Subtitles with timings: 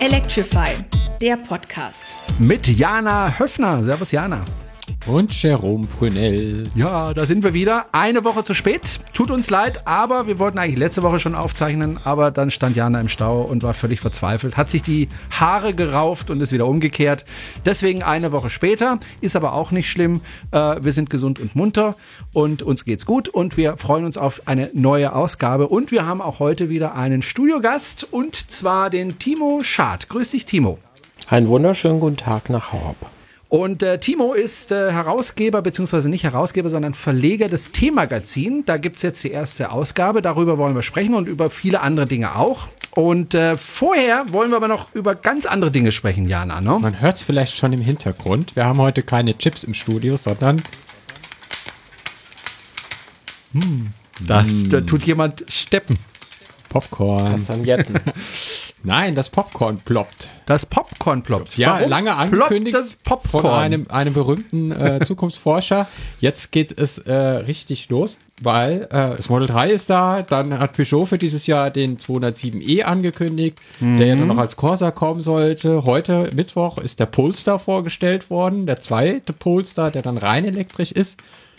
[0.00, 0.76] Electrify,
[1.20, 2.14] der Podcast.
[2.38, 3.82] Mit Jana Höfner.
[3.82, 4.44] Servus, Jana.
[5.08, 6.64] Und Jerome Brunel.
[6.74, 7.86] Ja, da sind wir wieder.
[7.92, 9.00] Eine Woche zu spät.
[9.14, 11.98] Tut uns leid, aber wir wollten eigentlich letzte Woche schon aufzeichnen.
[12.04, 14.58] Aber dann stand Jana im Stau und war völlig verzweifelt.
[14.58, 17.24] Hat sich die Haare gerauft und ist wieder umgekehrt.
[17.64, 19.00] Deswegen eine Woche später.
[19.22, 20.20] Ist aber auch nicht schlimm.
[20.50, 21.96] Äh, wir sind gesund und munter
[22.34, 23.30] und uns geht's gut.
[23.30, 25.68] Und wir freuen uns auf eine neue Ausgabe.
[25.68, 30.10] Und wir haben auch heute wieder einen Studiogast und zwar den Timo Schad.
[30.10, 30.78] Grüß dich, Timo.
[31.30, 32.96] Einen wunderschönen guten Tag nach Horb.
[33.48, 38.64] Und äh, Timo ist äh, Herausgeber, beziehungsweise nicht Herausgeber, sondern Verleger des T-Magazin.
[38.66, 40.20] Da gibt's jetzt die erste Ausgabe.
[40.20, 42.68] Darüber wollen wir sprechen und über viele andere Dinge auch.
[42.90, 46.60] Und äh, vorher wollen wir aber noch über ganz andere Dinge sprechen, Jana.
[46.60, 46.78] Ne?
[46.78, 48.54] Man hört es vielleicht schon im Hintergrund.
[48.54, 50.60] Wir haben heute keine Chips im Studio, sondern.
[53.52, 53.92] Hm,
[54.26, 55.96] da, da tut jemand steppen.
[56.68, 57.24] Popcorn.
[57.24, 57.96] Kastagnetten.
[58.82, 60.30] Nein, das Popcorn ploppt.
[60.46, 61.58] Das Popcorn ploppt.
[61.58, 63.42] Ja, Warum lange angekündigt das Popcorn?
[63.42, 65.88] von einem, einem berühmten äh, Zukunftsforscher.
[66.20, 70.22] Jetzt geht es äh, richtig los, weil äh, das Model 3 ist da.
[70.22, 73.98] Dann hat Peugeot für dieses Jahr den 207e angekündigt, mhm.
[73.98, 75.84] der ja dann noch als Corsa kommen sollte.
[75.84, 78.66] Heute, Mittwoch, ist der Polestar vorgestellt worden.
[78.66, 81.18] Der zweite Polestar, der dann rein elektrisch ist.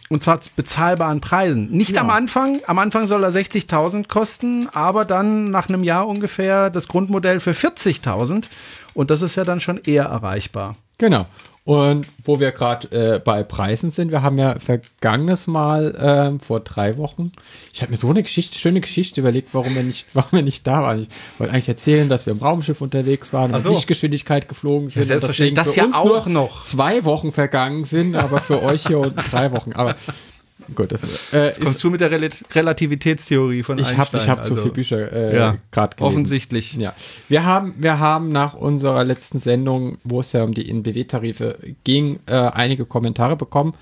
[0.10, 1.70] Und zwar zu bezahlbaren Preisen.
[1.72, 2.02] Nicht ja.
[2.02, 2.60] am Anfang.
[2.66, 7.52] Am Anfang soll er 60.000 kosten, aber dann nach einem Jahr ungefähr das Grundmodell für
[7.52, 8.46] 40.000.
[8.96, 10.76] Und das ist ja dann schon eher erreichbar.
[10.98, 11.28] Genau.
[11.66, 16.62] Und wo wir gerade äh, bei Preisen sind, wir haben ja vergangenes Mal äh, vor
[16.62, 17.32] drei Wochen,
[17.74, 20.66] ich habe mir so eine Geschichte, schöne Geschichte überlegt, warum wir nicht, warum wir nicht
[20.66, 21.04] da waren.
[21.04, 23.72] Ich wollte eigentlich erzählen, dass wir im Raumschiff unterwegs waren, mit so.
[23.72, 25.02] Lichtgeschwindigkeit geflogen sind.
[25.04, 25.66] Ja, selbstverständlich.
[25.66, 29.73] Das ja auch noch zwei Wochen vergangen sind, aber für euch hier unten drei Wochen.
[29.73, 29.96] Aber
[30.75, 31.03] Gut, das,
[31.34, 34.56] äh, Jetzt kommst ist, du mit der Rel Relativitätstheorie von ich hab, Ich habe also,
[34.56, 36.14] zu viele Bücher äh, ja, gerade gelesen.
[36.14, 36.73] Offensichtlich.
[36.76, 36.94] Ja.
[37.28, 42.20] Wir haben, wir haben nach unserer letzten Sendung, wo es ja um die NBW-Tarife ging,
[42.26, 43.73] äh, einige Kommentare bekommen.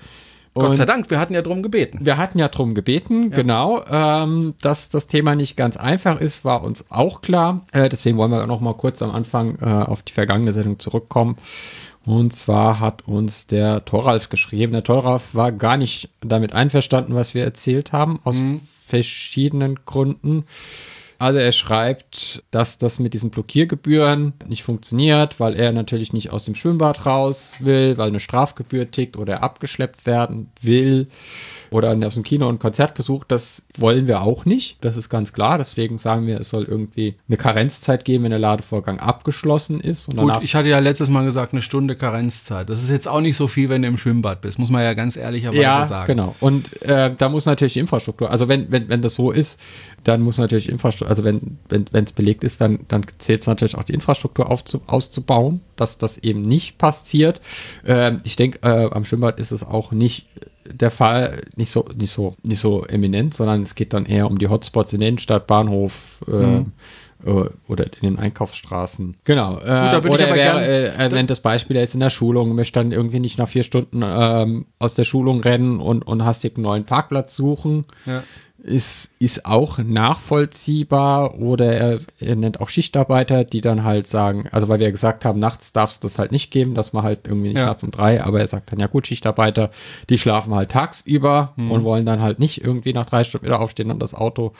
[0.54, 1.98] Gott sei Dank, wir hatten ja drum gebeten.
[2.02, 3.36] Wir hatten ja drum gebeten, ja.
[3.36, 3.82] genau.
[3.90, 7.66] Ähm, dass das Thema nicht ganz einfach ist, war uns auch klar.
[7.72, 11.36] Äh, deswegen wollen wir noch mal kurz am Anfang äh, auf die vergangene Sendung zurückkommen.
[12.08, 14.72] Und zwar hat uns der Thoralf geschrieben.
[14.72, 18.62] Der Thoralf war gar nicht damit einverstanden, was wir erzählt haben, aus mhm.
[18.86, 20.46] verschiedenen Gründen.
[21.18, 26.46] Also er schreibt, dass das mit diesen Blockiergebühren nicht funktioniert, weil er natürlich nicht aus
[26.46, 31.08] dem Schwimmbad raus will, weil eine Strafgebühr tickt oder er abgeschleppt werden will
[31.70, 34.78] oder aus dem Kino und Konzertbesuch, das wollen wir auch nicht.
[34.82, 35.58] Das ist ganz klar.
[35.58, 40.14] Deswegen sagen wir, es soll irgendwie eine Karenzzeit geben, wenn der Ladevorgang abgeschlossen ist.
[40.14, 42.68] Gut, ich hatte ja letztes Mal gesagt, eine Stunde Karenzzeit.
[42.68, 44.94] Das ist jetzt auch nicht so viel, wenn du im Schwimmbad bist, muss man ja
[44.94, 46.06] ganz ehrlicherweise ja, sagen.
[46.06, 46.34] Genau.
[46.40, 49.60] Und äh, da muss natürlich die Infrastruktur, also wenn, wenn, wenn das so ist,
[50.04, 53.46] dann muss natürlich Infrastruktur, also wenn wenn wenn, es belegt ist, dann, dann zählt es
[53.46, 57.40] natürlich auch die Infrastruktur aufzu, auszubauen, dass das eben nicht passiert.
[57.84, 60.26] Äh, ich denke, äh, am Schwimmbad ist es auch nicht
[60.72, 64.38] der Fall nicht so, nicht so, nicht so eminent, sondern es geht dann eher um
[64.38, 66.72] die Hotspots in der Innenstadt, Bahnhof, äh, mhm.
[67.24, 69.16] äh, oder in den Einkaufsstraßen.
[69.24, 69.58] Genau.
[69.58, 72.54] Äh, Gut, oder er, wäre, äh, er nennt das Beispiel, er ist in der Schulung,
[72.54, 76.56] möchte dann irgendwie nicht nach vier Stunden ähm, aus der Schulung rennen und, und hastig
[76.56, 77.86] einen neuen Parkplatz suchen.
[78.06, 78.22] Ja
[78.62, 84.68] ist, ist auch nachvollziehbar oder er, er, nennt auch Schichtarbeiter, die dann halt sagen, also
[84.68, 87.48] weil wir gesagt haben, nachts darfst du das halt nicht geben, dass man halt irgendwie
[87.48, 87.66] nicht ja.
[87.66, 89.70] nachts um drei, aber er sagt dann, ja gut, Schichtarbeiter,
[90.08, 91.70] die schlafen halt tagsüber mhm.
[91.70, 94.52] und wollen dann halt nicht irgendwie nach drei Stunden wieder aufstehen und das Auto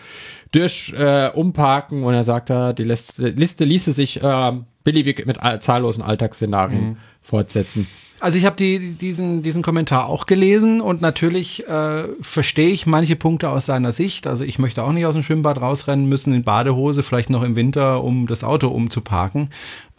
[0.52, 4.52] durch äh, umparken und er sagt, ja, die Liste, Liste ließe sich äh,
[4.84, 6.96] beliebig mit zahllosen Alltagsszenarien mhm.
[7.20, 7.88] fortsetzen.
[8.20, 13.14] Also ich habe die, diesen, diesen Kommentar auch gelesen und natürlich äh, verstehe ich manche
[13.14, 14.26] Punkte aus seiner Sicht.
[14.26, 17.54] Also ich möchte auch nicht aus dem Schwimmbad rausrennen müssen in Badehose, vielleicht noch im
[17.54, 19.50] Winter, um das Auto umzuparken.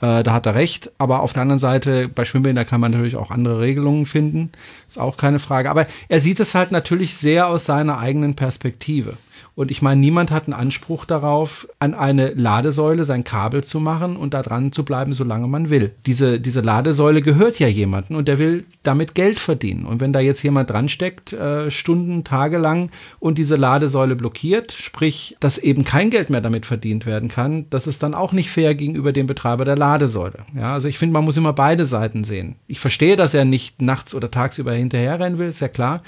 [0.02, 0.92] Äh, da hat er recht.
[0.98, 4.52] Aber auf der anderen Seite, bei Schwimmbädern kann man natürlich auch andere Regelungen finden.
[4.88, 5.70] Ist auch keine Frage.
[5.70, 9.18] Aber er sieht es halt natürlich sehr aus seiner eigenen Perspektive.
[9.60, 14.16] Und ich meine, niemand hat einen Anspruch darauf, an eine Ladesäule sein Kabel zu machen
[14.16, 15.92] und da dran zu bleiben, solange man will.
[16.06, 19.86] Diese, diese Ladesäule gehört ja jemandem und der will damit Geld verdienen.
[19.86, 24.72] Und wenn da jetzt jemand dran steckt, äh, Stunden, Tage lang und diese Ladesäule blockiert,
[24.72, 28.52] sprich, dass eben kein Geld mehr damit verdient werden kann, das ist dann auch nicht
[28.52, 29.89] fair gegenüber dem Betreiber der Ladesäule.
[30.56, 32.56] Ja, also ich finde, man muss immer beide Seiten sehen.
[32.68, 36.04] Ich verstehe, dass er nicht nachts oder tagsüber hinterherrennen will, ist ja klar.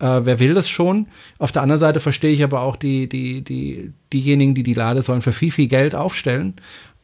[0.00, 1.06] Äh, wer will das schon?
[1.38, 5.22] Auf der anderen Seite verstehe ich aber auch die, die, die, diejenigen, die die Ladesäulen
[5.22, 6.54] für viel, viel Geld aufstellen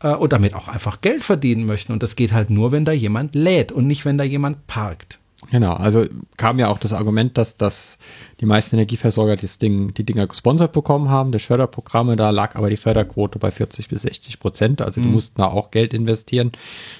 [0.02, 1.92] äh, und damit auch einfach Geld verdienen möchten.
[1.92, 5.18] Und das geht halt nur, wenn da jemand lädt und nicht, wenn da jemand parkt.
[5.50, 6.04] Genau, also
[6.36, 7.96] kam ja auch das Argument, dass, dass
[8.40, 12.68] die meisten Energieversorger das Ding, die Dinger gesponsert bekommen haben, durch Förderprogramme, da lag aber
[12.68, 15.14] die Förderquote bei 40 bis 60 Prozent, also die mhm.
[15.14, 16.52] mussten da auch Geld investieren.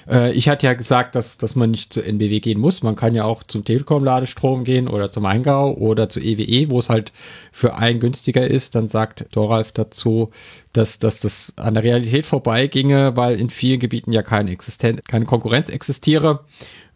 [0.09, 3.13] Äh, ich hatte ja gesagt, dass, dass man nicht zu NBW gehen muss, man kann
[3.13, 7.11] ja auch zum Telekom-Ladestrom gehen oder zum Eingau oder zu EWE, e, wo es halt
[7.51, 10.31] für einen günstiger ist, dann sagt Doralf dazu,
[10.73, 15.25] dass, dass das an der Realität vorbeiginge, weil in vielen Gebieten ja keine, Existen keine
[15.25, 16.41] Konkurrenz existiere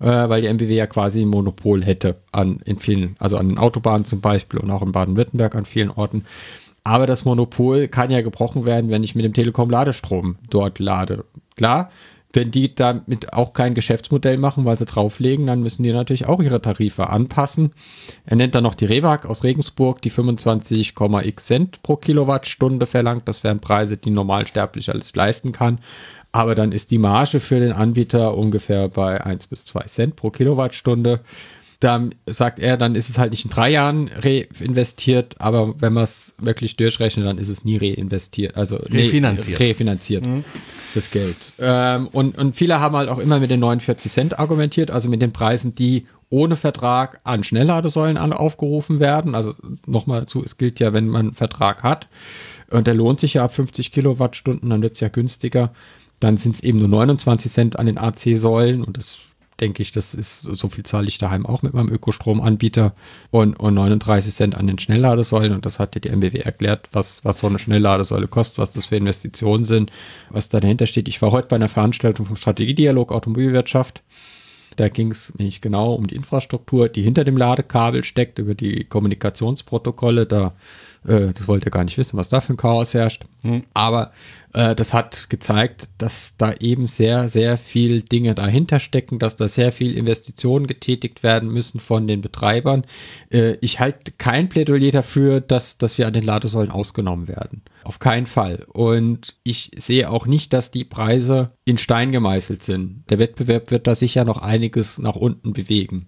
[0.03, 3.57] äh, weil die MBW ja quasi ein Monopol hätte an in vielen, also an den
[3.57, 6.25] Autobahnen zum Beispiel und auch in Baden-Württemberg an vielen Orten.
[6.83, 11.23] Aber das Monopol kann ja gebrochen werden, wenn ich mit dem Telekom Ladestrom dort lade.
[11.55, 11.89] Klar,
[12.33, 16.41] wenn die damit auch kein Geschäftsmodell machen, weil sie drauflegen, dann müssen die natürlich auch
[16.41, 17.71] ihre Tarife anpassen.
[18.25, 23.27] Er nennt dann noch die Rewag aus Regensburg, die 25,x Cent pro Kilowattstunde verlangt.
[23.27, 25.79] Das wären Preise, die normalsterblich alles leisten kann.
[26.33, 30.31] Aber dann ist die Marge für den Anbieter ungefähr bei 1 bis 2 Cent pro
[30.31, 31.19] Kilowattstunde.
[31.79, 36.05] Dann sagt er, dann ist es halt nicht in drei Jahren reinvestiert, aber wenn man
[36.05, 39.59] es wirklich durchrechnet, dann ist es nie reinvestiert, also refinanziert.
[39.59, 40.43] refinanziert mhm.
[40.95, 41.53] das Geld.
[41.59, 45.21] Ähm, und, und viele haben halt auch immer mit den 49 Cent argumentiert, also mit
[45.21, 49.35] den Preisen, die ohne Vertrag an Schnellladesäulen an, aufgerufen werden.
[49.35, 49.53] Also
[49.85, 52.07] nochmal dazu, es gilt ja, wenn man einen Vertrag hat
[52.71, 55.73] und der lohnt sich ja ab 50 Kilowattstunden, dann wird es ja günstiger.
[56.23, 59.19] Dann sind es eben nur 29 Cent an den AC-Säulen und das
[59.59, 62.93] denke ich, das ist so viel zahle ich daheim auch mit meinem Ökostromanbieter
[63.29, 67.25] und, und 39 Cent an den Schnellladesäulen und das hat dir die MBW erklärt, was,
[67.25, 69.91] was so eine Schnellladesäule kostet, was das für Investitionen sind,
[70.29, 71.09] was da dahinter steht.
[71.09, 74.01] Ich war heute bei einer Veranstaltung vom Strategiedialog Automobilwirtschaft.
[74.77, 78.85] Da ging es nicht genau um die Infrastruktur, die hinter dem Ladekabel steckt, über die
[78.85, 80.25] Kommunikationsprotokolle.
[80.25, 80.55] Da
[81.05, 83.25] äh, das wollte er gar nicht wissen, was da für ein Chaos herrscht.
[83.41, 83.63] Mhm.
[83.73, 84.11] Aber
[84.53, 89.47] äh, das hat gezeigt, dass da eben sehr, sehr viel Dinge dahinter stecken, dass da
[89.47, 92.85] sehr viel Investitionen getätigt werden müssen von den Betreibern.
[93.31, 97.61] Äh, ich halte kein Plädoyer dafür, dass, dass wir an den Ladesäulen ausgenommen werden.
[97.83, 98.65] Auf keinen Fall.
[98.71, 103.03] Und ich sehe auch nicht, dass die Preise in Stein gemeißelt sind.
[103.09, 106.05] Der Wettbewerb wird da sicher noch einiges nach unten bewegen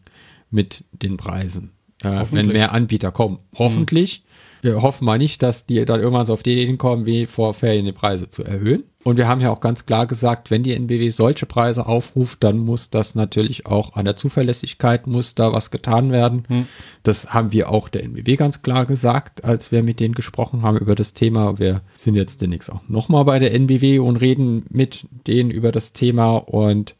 [0.52, 1.72] mit den Preisen.
[2.04, 3.40] Äh, wenn mehr Anbieter kommen.
[3.56, 4.25] Hoffentlich.
[4.66, 7.54] Wir hoffen mal nicht, dass die dann irgendwann so auf die Idee kommen, wie vor
[7.54, 8.84] Ferien die Preise zu erhöhen.
[9.04, 12.58] Und wir haben ja auch ganz klar gesagt, wenn die NBW solche Preise aufruft, dann
[12.58, 16.46] muss das natürlich auch an der Zuverlässigkeit, muss da was getan werden.
[16.48, 16.68] Hm.
[17.04, 20.80] Das haben wir auch der NBW ganz klar gesagt, als wir mit denen gesprochen haben
[20.80, 21.60] über das Thema.
[21.60, 25.94] Wir sind jetzt demnächst auch nochmal bei der NBW und reden mit denen über das
[25.94, 26.96] Thema und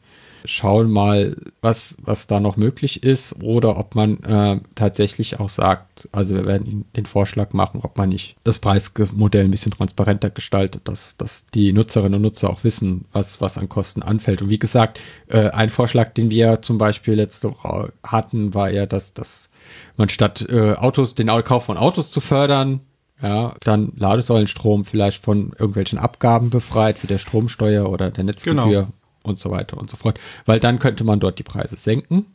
[0.46, 6.08] schauen mal, was, was da noch möglich ist oder ob man äh, tatsächlich auch sagt,
[6.12, 10.30] also wir werden Ihnen den Vorschlag machen, ob man nicht das Preismodell ein bisschen transparenter
[10.30, 14.42] gestaltet, dass, dass die Nutzerinnen und Nutzer auch wissen, was, was an Kosten anfällt.
[14.42, 18.86] Und wie gesagt, äh, ein Vorschlag, den wir zum Beispiel letzte Woche hatten, war ja,
[18.86, 19.50] dass, dass
[19.96, 22.80] man statt äh, Autos, den Kauf von Autos zu fördern,
[23.22, 28.64] ja, dann Ladesäulenstrom vielleicht von irgendwelchen Abgaben befreit, wie der Stromsteuer oder der Netzgebühr.
[28.64, 28.88] Genau
[29.26, 30.18] und so weiter und so fort.
[30.44, 32.26] Weil dann könnte man dort die Preise senken,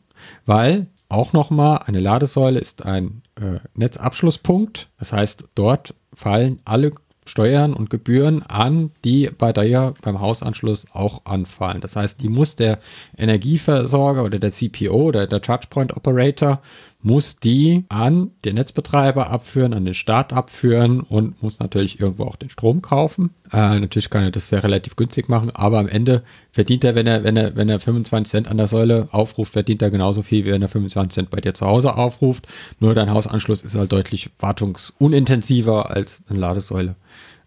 [0.46, 4.88] weil auch nochmal eine Ladesäule ist ein äh, Netzabschlusspunkt.
[4.98, 6.92] Das heißt, dort fallen alle
[7.24, 11.80] Steuern und Gebühren an, die bei der beim Hausanschluss auch anfallen.
[11.80, 12.80] Das heißt, die muss der
[13.16, 16.62] Energieversorger oder der CPO oder der Chargepoint Operator
[17.02, 22.36] muss die an den Netzbetreiber abführen, an den Staat abführen und muss natürlich irgendwo auch
[22.36, 23.30] den Strom kaufen.
[23.52, 27.08] Äh, natürlich kann er das sehr relativ günstig machen, aber am Ende verdient er, wenn
[27.08, 30.44] er, wenn er, wenn er 25 Cent an der Säule aufruft, verdient er genauso viel,
[30.44, 32.46] wie wenn er 25 Cent bei dir zu Hause aufruft.
[32.78, 36.94] Nur dein Hausanschluss ist halt deutlich wartungsunintensiver als eine Ladesäule,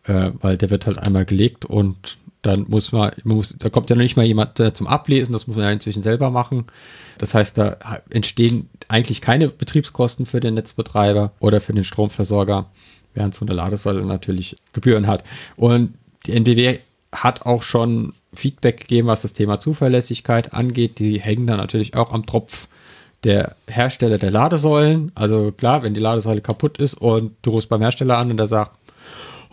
[0.03, 3.89] äh, weil der wird halt einmal gelegt und dann muss man, man muss, da kommt
[3.89, 6.65] ja noch nicht mal jemand äh, zum Ablesen, das muss man ja inzwischen selber machen.
[7.17, 7.77] Das heißt, da
[8.09, 12.67] entstehen eigentlich keine Betriebskosten für den Netzbetreiber oder für den Stromversorger,
[13.13, 15.23] während so eine Ladesäule natürlich Gebühren hat.
[15.55, 15.95] Und
[16.27, 16.79] die NBW
[17.11, 20.99] hat auch schon Feedback gegeben, was das Thema Zuverlässigkeit angeht.
[20.99, 22.67] Die hängen dann natürlich auch am Tropf
[23.23, 25.11] der Hersteller der Ladesäulen.
[25.15, 28.47] Also klar, wenn die Ladesäule kaputt ist und du rufst beim Hersteller an und der
[28.47, 28.77] sagt,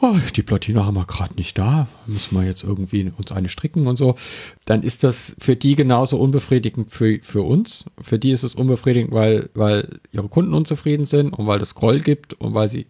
[0.02, 3.86] oh, die Platine haben wir gerade nicht da, müssen wir jetzt irgendwie uns eine stricken
[3.86, 4.16] und so,
[4.64, 7.86] dann ist das für die genauso unbefriedigend für, für uns.
[8.00, 12.00] Für die ist es unbefriedigend, weil, weil ihre Kunden unzufrieden sind und weil es Groll
[12.00, 12.86] gibt und weil sie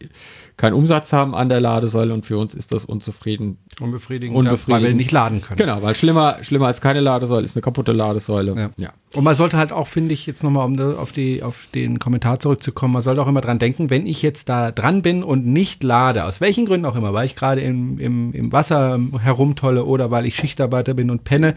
[0.63, 3.59] keinen Umsatz haben an der Ladesäule und für uns ist das unzufrieden.
[3.81, 4.69] Unbefriedigend, unbefriedigend.
[4.69, 5.57] weil wir nicht laden können.
[5.57, 8.55] Genau, weil schlimmer, schlimmer als keine Ladesäule ist eine kaputte Ladesäule.
[8.55, 8.71] Ja.
[8.77, 8.93] ja.
[9.13, 12.39] Und man sollte halt auch, finde ich, jetzt nochmal, um auf, die, auf den Kommentar
[12.39, 15.83] zurückzukommen, man sollte auch immer dran denken, wenn ich jetzt da dran bin und nicht
[15.83, 20.13] lade, aus welchen Gründen auch immer, weil ich gerade im, im, im Wasser herumtolle oder
[20.13, 21.57] weil ich Schichtarbeiter bin und penne,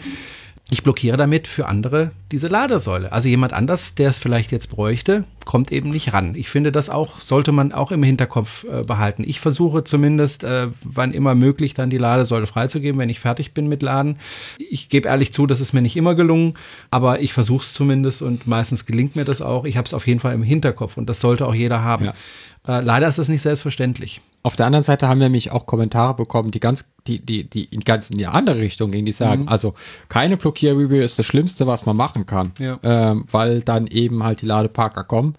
[0.72, 3.12] ich blockiere damit für andere diese Ladesäule.
[3.12, 6.34] Also jemand anders, der es vielleicht jetzt bräuchte, kommt eben nicht ran.
[6.34, 9.24] Ich finde, das auch sollte man auch im Hinterkopf äh, behalten.
[9.28, 13.68] Ich versuche zumindest, äh, wann immer möglich, dann die Ladesäule freizugeben, wenn ich fertig bin
[13.68, 14.18] mit Laden.
[14.58, 16.56] Ich gebe ehrlich zu, das ist mir nicht immer gelungen,
[16.90, 19.66] aber ich versuche es zumindest und meistens gelingt mir das auch.
[19.66, 22.06] Ich habe es auf jeden Fall im Hinterkopf und das sollte auch jeder haben.
[22.06, 22.14] Ja.
[22.68, 24.22] Äh, leider ist das nicht selbstverständlich.
[24.44, 27.66] Auf der anderen Seite haben wir nämlich auch Kommentare bekommen, die ganz, die, die, die
[27.66, 29.50] in ganz in die andere Richtung gehen, die sagen, mhm.
[29.50, 29.74] also
[30.10, 32.52] keine Blockierreview ist das Schlimmste, was man machen kann.
[32.60, 32.80] Ja.
[32.84, 35.36] Ähm, weil dann eben halt die Ladeparker kommen.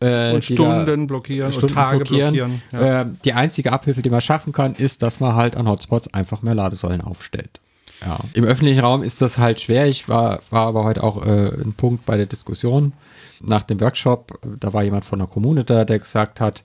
[0.00, 2.34] Äh, und Stunden blockieren Stunden und Tage blockieren.
[2.34, 3.02] blockieren ja.
[3.02, 6.42] äh, die einzige Abhilfe, die man schaffen kann, ist, dass man halt an Hotspots einfach
[6.42, 7.60] mehr Ladesäulen aufstellt.
[8.04, 8.18] Ja.
[8.34, 9.86] Im öffentlichen Raum ist das halt schwer.
[9.86, 12.92] Ich war, war aber heute auch äh, ein Punkt bei der Diskussion
[13.46, 14.38] nach dem Workshop.
[14.58, 16.64] Da war jemand von der Kommune da, der gesagt hat,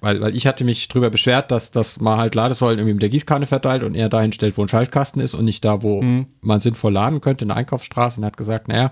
[0.00, 3.08] weil, weil ich hatte mich drüber beschwert, dass, dass man halt Ladesäulen irgendwie mit der
[3.08, 6.26] Gießkanne verteilt und er dahin stellt, wo ein Schaltkasten ist und nicht da, wo mhm.
[6.42, 8.18] man sinnvoll laden könnte, in der Einkaufsstraße.
[8.18, 8.90] Und er hat gesagt, naja,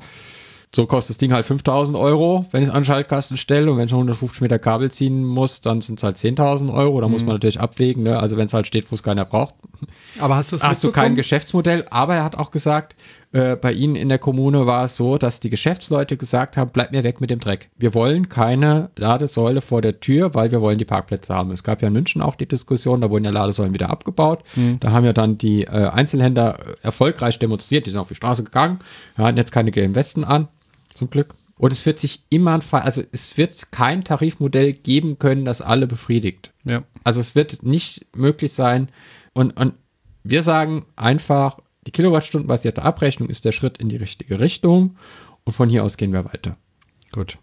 [0.75, 3.71] so kostet das Ding halt 5000 Euro, wenn ich es an den Schaltkasten stelle.
[3.71, 6.99] Und wenn ich 150 Meter Kabel ziehen muss, dann sind es halt 10.000 Euro.
[7.03, 7.13] Da mhm.
[7.13, 8.05] muss man natürlich abwägen.
[8.05, 8.19] Ne?
[8.19, 9.55] Also wenn es halt steht, wo es keiner braucht.
[10.19, 11.87] Aber hast, hast du kein Geschäftsmodell?
[11.91, 12.97] Aber er hat auch gesagt,
[13.33, 16.93] äh, bei Ihnen in der Kommune war es so, dass die Geschäftsleute gesagt haben, bleib
[16.93, 17.71] mir weg mit dem Dreck.
[17.79, 21.51] Wir wollen keine Ladesäule vor der Tür, weil wir wollen die Parkplätze haben.
[21.51, 24.45] Es gab ja in München auch die Diskussion, da wurden ja Ladesäulen wieder abgebaut.
[24.55, 24.81] Mhm.
[24.81, 28.81] Da haben ja dann die äh, Einzelhändler erfolgreich demonstriert, die sind auf die Straße gegangen,
[29.17, 30.49] hatten jetzt keine gelben Westen an
[30.93, 31.35] zum Glück.
[31.57, 36.53] Und es wird sich immer, also es wird kein Tarifmodell geben können, das alle befriedigt.
[36.65, 36.83] Ja.
[37.05, 38.89] Also es wird nicht möglich sein.
[39.33, 39.75] Und, und
[40.25, 44.97] wir sagen einfach, die Kilowattstundenbasierte Abrechnung ist der Schritt in die richtige Richtung.
[45.45, 46.57] Und von hier aus gehen wir weiter.
[47.11, 47.39] Gut.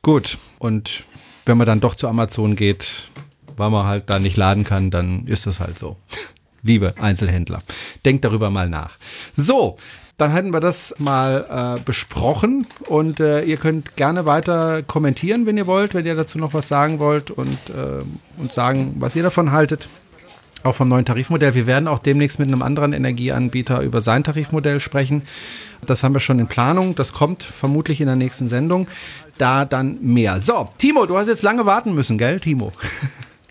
[0.00, 0.38] Gut.
[0.58, 1.04] Und
[1.44, 3.08] wenn man dann doch zu Amazon geht,
[3.56, 5.96] weil man halt da nicht laden kann, dann ist das halt so.
[6.62, 7.58] Liebe Einzelhändler,
[8.04, 8.96] denkt darüber mal nach.
[9.36, 9.78] So,
[10.16, 15.56] dann hätten wir das mal äh, besprochen und äh, ihr könnt gerne weiter kommentieren, wenn
[15.56, 18.04] ihr wollt, wenn ihr dazu noch was sagen wollt und, äh,
[18.40, 19.88] und sagen, was ihr davon haltet.
[20.64, 21.54] Auch vom neuen Tarifmodell.
[21.54, 25.22] Wir werden auch demnächst mit einem anderen Energieanbieter über sein Tarifmodell sprechen.
[25.84, 26.94] Das haben wir schon in Planung.
[26.94, 28.86] Das kommt vermutlich in der nächsten Sendung.
[29.38, 30.40] Da dann mehr.
[30.40, 32.72] So, Timo, du hast jetzt lange warten müssen, gell, Timo?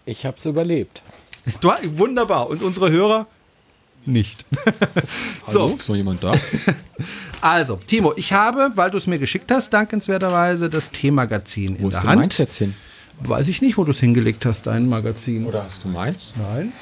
[0.04, 1.04] Ich habe es überlebt.
[1.62, 2.50] Du, wunderbar.
[2.50, 3.28] Und unsere Hörer?
[4.06, 4.46] nicht.
[5.46, 5.64] so.
[5.64, 6.34] Hallo, ist noch jemand da?
[7.42, 12.04] also, Timo, ich habe, weil du es mir geschickt hast, dankenswerterweise das T-Magazin in der
[12.04, 12.08] Hand.
[12.08, 12.76] Wo ist meins jetzt hin?
[13.20, 15.46] Weiß ich nicht, wo du es hingelegt hast, dein Magazin.
[15.46, 16.34] Oder hast du meins?
[16.36, 16.74] Nein.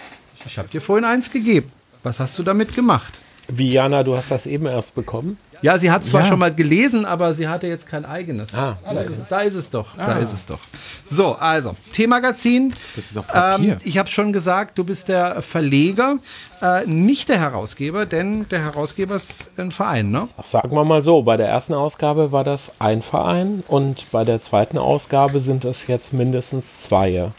[0.46, 1.72] Ich habe dir vorhin eins gegeben.
[2.04, 3.20] Was hast du damit gemacht?
[3.50, 5.38] Wie, Jana, du hast das eben erst bekommen?
[5.62, 6.28] Ja, sie hat zwar ja.
[6.28, 8.54] schon mal gelesen, aber sie hatte jetzt kein eigenes.
[8.54, 9.88] Ah, da, ist, da ist es doch.
[9.98, 10.06] Ah.
[10.06, 10.60] Da ist es doch.
[11.06, 12.74] So, also, T-Magazin.
[12.96, 13.74] Das ist auf Papier.
[13.74, 16.18] Ähm, ich habe schon gesagt, du bist der Verleger,
[16.62, 20.30] äh, nicht der Herausgeber, denn der Herausgeber ist ein Verein, ne?
[20.42, 24.42] sagen wir mal so, bei der ersten Ausgabe war das ein Verein und bei der
[24.42, 27.32] zweiten Ausgabe sind es jetzt mindestens zwei.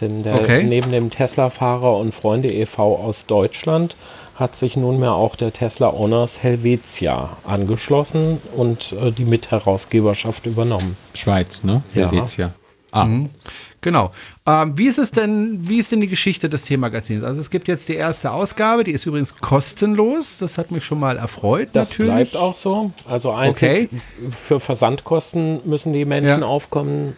[0.00, 0.62] Denn der, okay.
[0.62, 2.96] neben dem Tesla-Fahrer und Freunde e.V.
[2.96, 3.96] aus Deutschland
[4.34, 10.96] hat sich nunmehr auch der Tesla Owners Helvetia angeschlossen und äh, die Mitherausgeberschaft übernommen.
[11.14, 11.82] Schweiz, ne?
[11.94, 12.10] Ja.
[12.10, 12.52] Helvetia.
[12.92, 13.06] Ah.
[13.06, 13.30] Mhm.
[13.80, 14.10] Genau.
[14.46, 17.22] Ähm, wie ist es denn, wie ist denn die Geschichte des T-Magazins?
[17.22, 20.38] Also es gibt jetzt die erste Ausgabe, die ist übrigens kostenlos.
[20.38, 21.68] Das hat mich schon mal erfreut.
[21.72, 22.12] Das natürlich.
[22.12, 22.90] bleibt auch so.
[23.08, 24.30] Also einzig okay.
[24.30, 26.46] für Versandkosten müssen die Menschen ja.
[26.46, 27.16] aufkommen.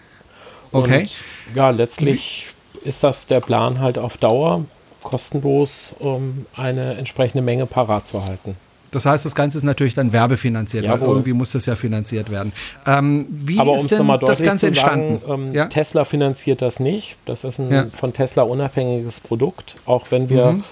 [0.71, 1.01] Okay.
[1.01, 1.11] Und
[1.55, 2.58] ja, letztlich wie?
[2.85, 4.65] Ist das der Plan halt auf Dauer
[5.03, 8.57] kostenlos, um eine entsprechende Menge parat zu halten.
[8.91, 11.01] Das heißt, das Ganze ist natürlich dann werbefinanziert, Jawohl.
[11.01, 12.53] weil irgendwie muss das ja finanziert werden.
[12.87, 15.21] Ähm, wie Aber ist denn das Ganze entstanden?
[15.21, 15.67] Sagen, ähm, ja?
[15.67, 17.17] Tesla finanziert das nicht.
[17.27, 17.87] Das ist ein ja.
[17.93, 19.77] von Tesla unabhängiges Produkt.
[19.85, 20.65] Auch wenn wir mhm.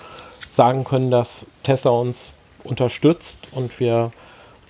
[0.49, 2.33] sagen können, dass Tesla uns
[2.65, 4.13] unterstützt und wir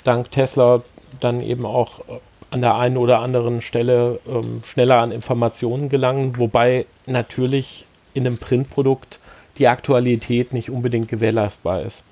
[0.02, 0.82] dank Tesla
[1.20, 2.18] dann eben auch äh,
[2.56, 7.84] an der einen oder anderen Stelle ähm, schneller an Informationen gelangen, wobei natürlich
[8.14, 9.20] in einem Printprodukt
[9.58, 12.04] die Aktualität nicht unbedingt gewährleistbar ist.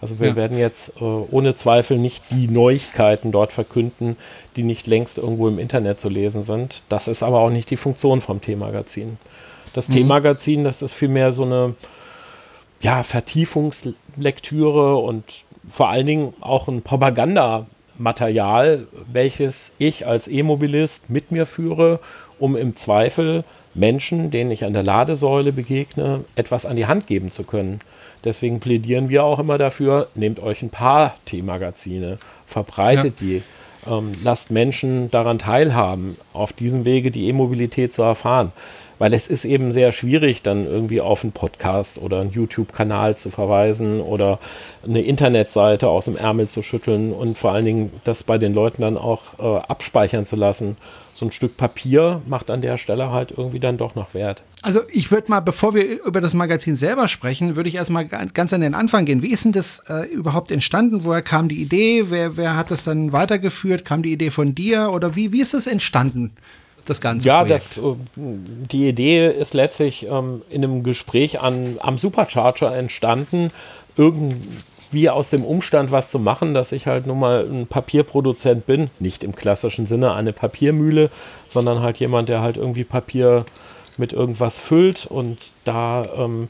[0.00, 0.36] Also wir ja.
[0.36, 4.16] werden jetzt äh, ohne Zweifel nicht die Neuigkeiten dort verkünden,
[4.56, 6.82] die nicht längst irgendwo im Internet zu lesen sind.
[6.88, 9.18] Das ist aber auch nicht die Funktion vom T-Magazin.
[9.72, 9.92] Das mhm.
[9.92, 11.74] T-Magazin, das ist vielmehr so eine
[12.80, 15.22] ja, Vertiefungslektüre und
[15.68, 16.82] vor allen Dingen auch ein
[18.02, 22.00] Propagandamaterial, welches ich als E-Mobilist mit mir führe,
[22.38, 23.44] um im Zweifel
[23.74, 27.78] Menschen, denen ich an der Ladesäule begegne, etwas an die Hand geben zu können.
[28.24, 33.26] Deswegen plädieren wir auch immer dafür, nehmt euch ein paar T-Magazine, verbreitet ja.
[33.26, 33.42] die,
[33.86, 38.52] ähm, lasst Menschen daran teilhaben, auf diesem Wege die E-Mobilität zu erfahren.
[38.98, 43.30] Weil es ist eben sehr schwierig, dann irgendwie auf einen Podcast oder einen YouTube-Kanal zu
[43.30, 44.38] verweisen oder
[44.86, 48.82] eine Internetseite aus dem Ärmel zu schütteln und vor allen Dingen das bei den Leuten
[48.82, 50.76] dann auch äh, abspeichern zu lassen
[51.14, 54.42] so ein Stück Papier macht an der Stelle halt irgendwie dann doch noch Wert.
[54.62, 58.52] Also ich würde mal, bevor wir über das Magazin selber sprechen, würde ich erstmal ganz
[58.52, 59.22] an den Anfang gehen.
[59.22, 61.04] Wie ist denn das äh, überhaupt entstanden?
[61.04, 62.06] Woher kam die Idee?
[62.08, 63.84] Wer, wer hat das dann weitergeführt?
[63.84, 64.90] Kam die Idee von dir?
[64.92, 66.32] Oder wie, wie ist das entstanden?
[66.86, 67.80] Das ganze ja, das, äh,
[68.16, 73.50] die Idee ist letztlich ähm, in einem Gespräch an, am Supercharger entstanden.
[73.96, 74.34] Irgend,
[74.92, 78.90] wie aus dem Umstand was zu machen, dass ich halt nun mal ein Papierproduzent bin,
[78.98, 81.10] nicht im klassischen Sinne eine Papiermühle,
[81.48, 83.44] sondern halt jemand, der halt irgendwie Papier
[83.96, 86.48] mit irgendwas füllt und da ähm,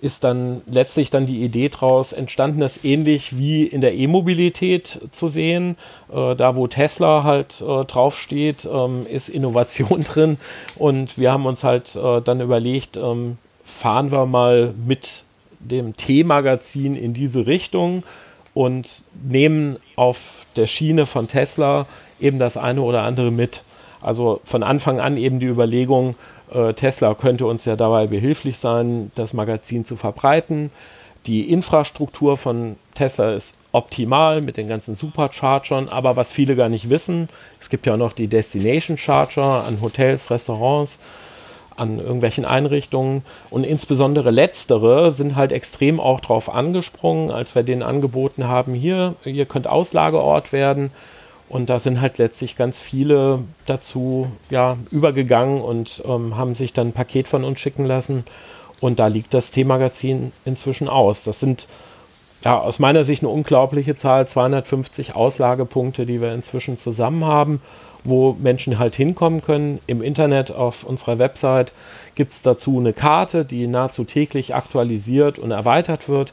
[0.00, 5.28] ist dann letztlich dann die Idee draus entstanden, das ähnlich wie in der E-Mobilität zu
[5.28, 5.76] sehen.
[6.12, 10.38] Äh, da, wo Tesla halt äh, draufsteht, ähm, ist Innovation drin.
[10.76, 15.24] Und wir haben uns halt äh, dann überlegt, ähm, fahren wir mal mit
[15.60, 18.02] dem T-Magazin in diese Richtung
[18.54, 21.86] und nehmen auf der Schiene von Tesla
[22.20, 23.62] eben das eine oder andere mit.
[24.00, 26.14] Also von Anfang an eben die Überlegung,
[26.52, 30.70] äh, Tesla könnte uns ja dabei behilflich sein, das Magazin zu verbreiten.
[31.26, 36.90] Die Infrastruktur von Tesla ist optimal mit den ganzen Superchargern, aber was viele gar nicht
[36.90, 37.28] wissen,
[37.60, 40.98] es gibt ja auch noch die Destination Charger an Hotels, Restaurants
[41.78, 43.22] an irgendwelchen Einrichtungen.
[43.50, 49.14] Und insbesondere letztere sind halt extrem auch drauf angesprungen, als wir denen angeboten haben, hier,
[49.24, 50.90] ihr könnt Auslageort werden.
[51.48, 56.88] Und da sind halt letztlich ganz viele dazu ja, übergegangen und ähm, haben sich dann
[56.88, 58.24] ein Paket von uns schicken lassen.
[58.80, 61.24] Und da liegt das T-Magazin inzwischen aus.
[61.24, 61.66] Das sind
[62.44, 67.60] ja aus meiner Sicht eine unglaubliche Zahl, 250 Auslagepunkte, die wir inzwischen zusammen haben
[68.04, 69.80] wo Menschen halt hinkommen können.
[69.86, 71.72] Im Internet auf unserer Website
[72.14, 76.32] gibt es dazu eine Karte, die nahezu täglich aktualisiert und erweitert wird.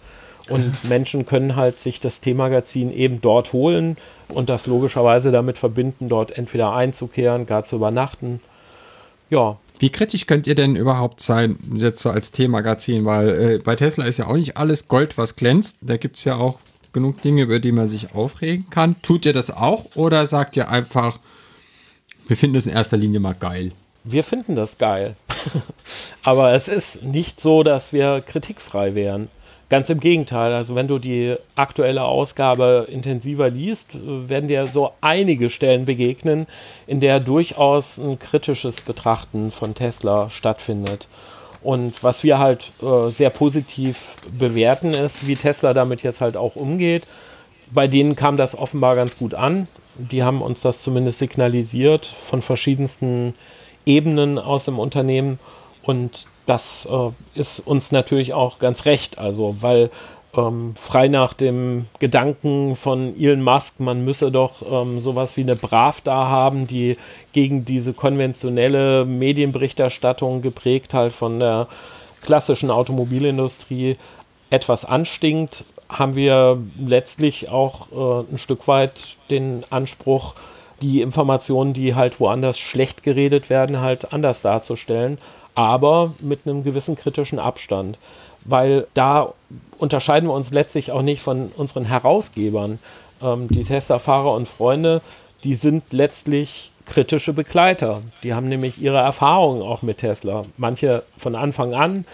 [0.49, 6.07] Und Menschen können halt sich das T-Magazin eben dort holen und das logischerweise damit verbinden,
[6.07, 8.41] dort entweder einzukehren, gar zu übernachten.
[9.29, 9.57] Ja.
[9.79, 13.05] Wie kritisch könnt ihr denn überhaupt sein, jetzt so als T-Magazin?
[13.05, 15.77] Weil äh, bei Tesla ist ja auch nicht alles Gold, was glänzt.
[15.81, 16.59] Da gibt es ja auch
[16.93, 18.95] genug Dinge, über die man sich aufregen kann.
[19.01, 21.19] Tut ihr das auch oder sagt ihr einfach,
[22.27, 23.71] wir finden es in erster Linie mal geil.
[24.03, 25.15] Wir finden das geil.
[26.23, 29.29] Aber es ist nicht so, dass wir kritikfrei wären.
[29.67, 30.53] Ganz im Gegenteil.
[30.53, 36.45] Also, wenn du die aktuelle Ausgabe intensiver liest, werden dir so einige Stellen begegnen,
[36.85, 41.07] in der durchaus ein kritisches Betrachten von Tesla stattfindet.
[41.63, 46.55] Und was wir halt äh, sehr positiv bewerten, ist, wie Tesla damit jetzt halt auch
[46.55, 47.07] umgeht.
[47.71, 52.41] Bei denen kam das offenbar ganz gut an die haben uns das zumindest signalisiert von
[52.41, 53.33] verschiedensten
[53.85, 55.39] Ebenen aus dem Unternehmen.
[55.83, 59.17] Und das äh, ist uns natürlich auch ganz recht.
[59.19, 59.89] Also, weil
[60.35, 65.55] ähm, frei nach dem Gedanken von Elon Musk, man müsse doch ähm, sowas wie eine
[65.55, 66.97] Bravda haben, die
[67.31, 71.67] gegen diese konventionelle Medienberichterstattung geprägt halt von der
[72.21, 73.97] klassischen Automobilindustrie
[74.49, 80.35] etwas anstinkt, haben wir letztlich auch äh, ein Stück weit den Anspruch,
[80.81, 85.17] die Informationen, die halt woanders schlecht geredet werden, halt anders darzustellen,
[85.53, 87.97] aber mit einem gewissen kritischen Abstand.
[88.43, 89.33] Weil da
[89.77, 92.79] unterscheiden wir uns letztlich auch nicht von unseren Herausgebern.
[93.21, 95.01] Ähm, die Testerfahrer und Freunde,
[95.43, 98.01] die sind letztlich kritische Begleiter.
[98.23, 100.43] Die haben nämlich ihre Erfahrungen auch mit Tesla.
[100.57, 102.05] Manche von Anfang an,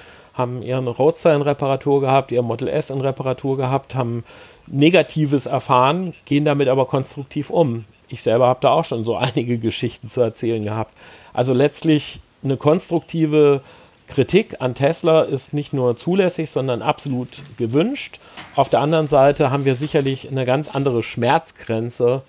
[0.42, 4.24] haben ihren Roadster in Reparatur gehabt, ihr Model S in Reparatur gehabt, haben
[4.68, 7.86] Negatives erfahren, gehen damit aber konstruktiv um.
[8.08, 10.94] Ich selber habe da auch schon so einige Geschichten zu erzählen gehabt.
[11.34, 13.62] Also letztlich eine konstruktive
[14.08, 18.20] Kritik an Tesla ist nicht nur zulässig, sondern absolut gewünscht.
[18.56, 22.24] Auf der anderen Seite haben wir sicherlich eine ganz andere Schmerzgrenze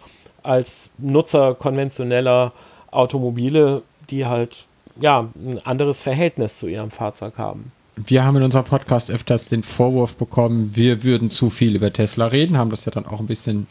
[0.44, 2.53] als Nutzer konventioneller
[2.92, 4.66] Automobile, die halt
[5.01, 9.62] ja ein anderes Verhältnis zu ihrem Fahrzeug haben wir haben in unserem Podcast öfters den
[9.62, 13.26] Vorwurf bekommen, wir würden zu viel über Tesla reden, haben das ja dann auch ein
[13.26, 13.66] bisschen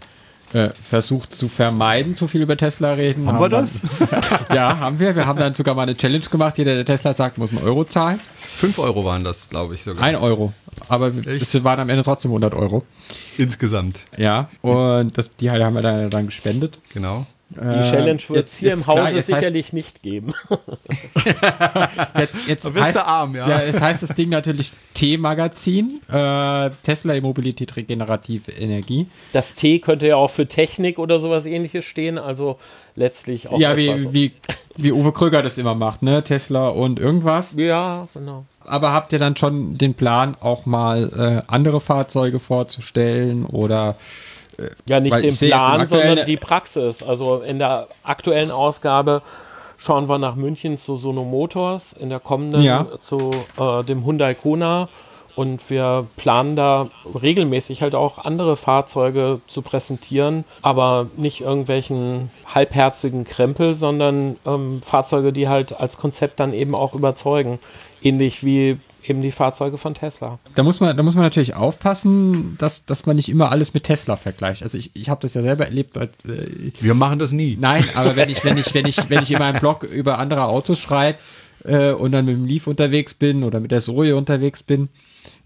[0.54, 3.26] äh, versucht zu vermeiden, zu viel über Tesla reden.
[3.26, 3.82] Haben, haben wir das?
[4.00, 5.16] Dann, ja, haben wir.
[5.16, 6.58] Wir haben dann sogar mal eine Challenge gemacht.
[6.58, 8.20] Jeder, der Tesla sagt, muss einen Euro zahlen.
[8.36, 10.04] Fünf Euro waren das, glaube ich sogar.
[10.04, 10.54] Ein Euro.
[10.90, 12.84] Aber es waren am Ende trotzdem 100 Euro.
[13.38, 14.00] Insgesamt.
[14.18, 16.80] Ja, und das, die haben wir dann, dann gespendet.
[16.94, 17.26] Genau.
[17.56, 20.34] Die Challenge wird es hier im Hause klar, sicherlich heißt, nicht geben.
[22.18, 23.48] jetzt jetzt heißt, arm, ja.
[23.48, 23.60] ja.
[23.62, 29.08] Es heißt das Ding natürlich T-Magazin, äh, Tesla E-Mobilität regenerative Energie.
[29.34, 32.58] Das T könnte ja auch für Technik oder sowas ähnliches stehen, also
[32.96, 33.60] letztlich auch.
[33.60, 34.32] Ja, wie, wie,
[34.78, 36.24] wie Uwe Kröger das immer macht, ne?
[36.24, 37.54] Tesla und irgendwas.
[37.58, 38.46] Ja, genau.
[38.64, 43.96] Aber habt ihr dann schon den Plan, auch mal äh, andere Fahrzeuge vorzustellen oder
[44.86, 47.04] ja, nicht den Plan, sondern die Praxis.
[47.04, 49.22] Also in der aktuellen Ausgabe
[49.78, 52.88] schauen wir nach München zu Sono Motors, in der kommenden ja.
[53.00, 54.90] zu äh, dem Hyundai Kona.
[55.36, 63.24] Und wir planen da regelmäßig halt auch andere Fahrzeuge zu präsentieren, aber nicht irgendwelchen halbherzigen
[63.24, 67.60] Krempel, sondern ähm, Fahrzeuge, die halt als Konzept dann eben auch überzeugen.
[68.04, 70.40] Ähnlich wie eben die Fahrzeuge von Tesla.
[70.56, 73.84] Da muss man, da muss man natürlich aufpassen, dass, dass man nicht immer alles mit
[73.84, 74.64] Tesla vergleicht.
[74.64, 75.96] Also ich, ich habe das ja selber erlebt.
[75.96, 77.58] Weil, äh, Wir machen das nie.
[77.60, 80.46] Nein, aber wenn ich, wenn ich, wenn ich, wenn ich in meinem Blog über andere
[80.46, 81.18] Autos schreibe
[81.64, 84.90] äh, und dann mit dem Leaf unterwegs bin oder mit der Zoe unterwegs bin,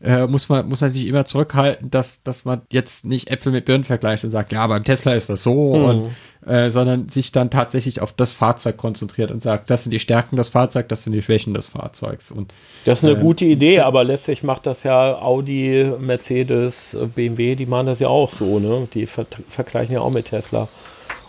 [0.02, 3.66] äh, muss man muss man sich immer zurückhalten, dass dass man jetzt nicht Äpfel mit
[3.66, 5.86] Birnen vergleicht und sagt, ja, beim Tesla ist das so, mhm.
[5.86, 6.16] und,
[6.48, 10.36] äh, sondern sich dann tatsächlich auf das Fahrzeug konzentriert und sagt, das sind die Stärken
[10.36, 12.32] des Fahrzeugs, das sind die Schwächen des Fahrzeugs.
[12.32, 12.54] Und
[12.84, 17.66] das ist eine äh, gute Idee, aber letztlich macht das ja Audi, Mercedes, BMW, die
[17.66, 18.88] machen das ja auch so, ne?
[18.94, 20.68] Die ver vergleichen ja auch mit Tesla.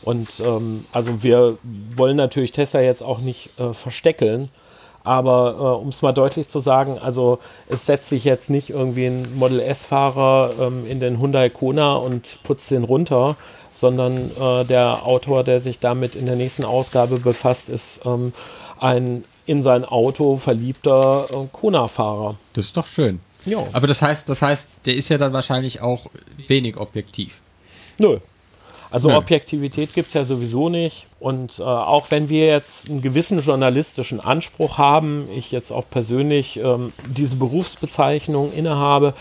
[0.03, 1.59] Und ähm, also wir
[1.97, 4.51] wollen natürlich Tesla jetzt auch nicht äh, versteckeln.
[5.07, 7.39] Aber äh, um es mal deutlich zu sagen, also
[7.69, 12.41] es setzt sich jetzt nicht irgendwie ein Model S-Fahrer ähm, in den Hyundai Kona und
[12.43, 13.37] putzt den runter,
[13.73, 18.33] sondern äh, der Autor, der sich damit in der nächsten Ausgabe befasst, ist ähm,
[18.81, 22.37] ein in sein Auto verliebter äh, Kona-Fahrer.
[22.55, 23.21] Das ist doch schön.
[23.45, 23.65] Ja.
[23.73, 26.07] Aber das heißt, das heißt, der ist ja dann wahrscheinlich auch
[26.49, 27.41] wenig objektiv.
[27.99, 28.19] Nö,
[28.97, 29.19] also ja.
[29.19, 31.07] Objektivität gibt es ja sowieso nicht.
[31.21, 36.57] Und äh, auch wenn wir jetzt einen gewissen journalistischen Anspruch haben, ich jetzt auch persönlich
[36.57, 39.13] ähm, diese Berufsbezeichnung innehabe,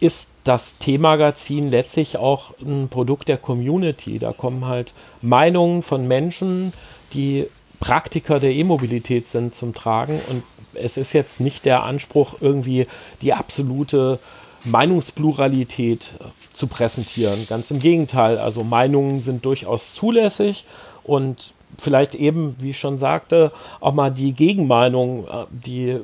[0.00, 4.18] ist das T-Magazin letztlich auch ein Produkt der Community.
[4.18, 4.92] Da kommen halt
[5.22, 6.72] Meinungen von Menschen,
[7.12, 7.46] die
[7.78, 10.20] Praktiker der E-Mobilität sind, zum Tragen.
[10.28, 10.42] Und
[10.74, 12.88] es ist jetzt nicht der Anspruch, irgendwie
[13.22, 14.18] die absolute
[14.66, 17.46] Meinungspluralität äh, zu präsentieren.
[17.48, 20.64] Ganz im Gegenteil, also Meinungen sind durchaus zulässig
[21.04, 26.00] und vielleicht eben, wie ich schon sagte, auch mal die Gegenmeinung, äh, die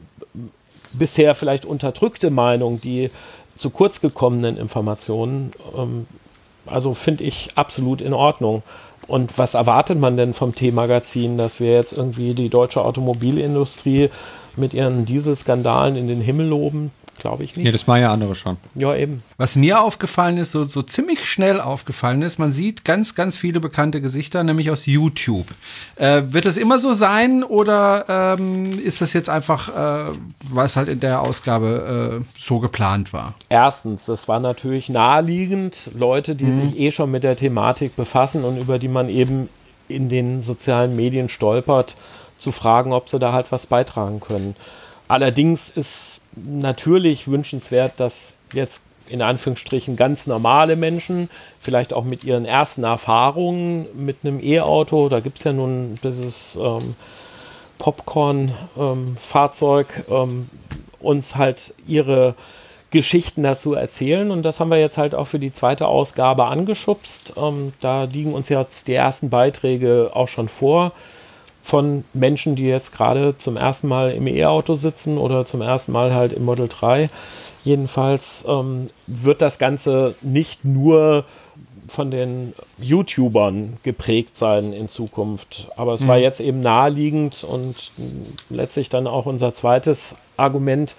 [0.92, 3.10] bisher vielleicht unterdrückte Meinung, die
[3.56, 6.06] zu kurz gekommenen Informationen, ähm,
[6.66, 8.62] also finde ich absolut in Ordnung.
[9.08, 14.10] Und was erwartet man denn vom T-Magazin, dass wir jetzt irgendwie die deutsche Automobilindustrie
[14.56, 16.92] mit ihren Dieselskandalen in den Himmel loben?
[17.22, 17.64] Glaube ich nicht.
[17.64, 18.56] Ja, das war ja andere schon.
[18.74, 19.22] Ja, eben.
[19.36, 23.60] Was mir aufgefallen ist, so, so ziemlich schnell aufgefallen ist, man sieht ganz, ganz viele
[23.60, 25.46] bekannte Gesichter, nämlich aus YouTube.
[25.94, 30.12] Äh, wird es immer so sein oder ähm, ist das jetzt einfach, äh,
[30.50, 33.34] weil es halt in der Ausgabe äh, so geplant war?
[33.48, 36.56] Erstens, das war natürlich naheliegend, Leute, die mhm.
[36.56, 39.48] sich eh schon mit der Thematik befassen und über die man eben
[39.86, 41.94] in den sozialen Medien stolpert,
[42.40, 44.56] zu fragen, ob sie da halt was beitragen können.
[45.12, 51.28] Allerdings ist natürlich wünschenswert, dass jetzt in Anführungsstrichen ganz normale Menschen,
[51.60, 56.56] vielleicht auch mit ihren ersten Erfahrungen mit einem E-Auto, da gibt es ja nun dieses
[56.56, 56.96] ähm,
[57.78, 60.48] Popcorn-Fahrzeug, ähm, ähm,
[60.98, 62.34] uns halt ihre
[62.90, 64.30] Geschichten dazu erzählen.
[64.30, 67.34] Und das haben wir jetzt halt auch für die zweite Ausgabe angeschubst.
[67.36, 70.92] Ähm, da liegen uns jetzt die ersten Beiträge auch schon vor
[71.62, 76.12] von Menschen, die jetzt gerade zum ersten Mal im E-Auto sitzen oder zum ersten Mal
[76.12, 77.08] halt im Model 3.
[77.62, 81.24] Jedenfalls ähm, wird das Ganze nicht nur
[81.92, 85.68] von den YouTubern geprägt sein in Zukunft.
[85.76, 86.08] Aber es mhm.
[86.08, 87.92] war jetzt eben naheliegend und
[88.48, 90.96] letztlich dann auch unser zweites Argument,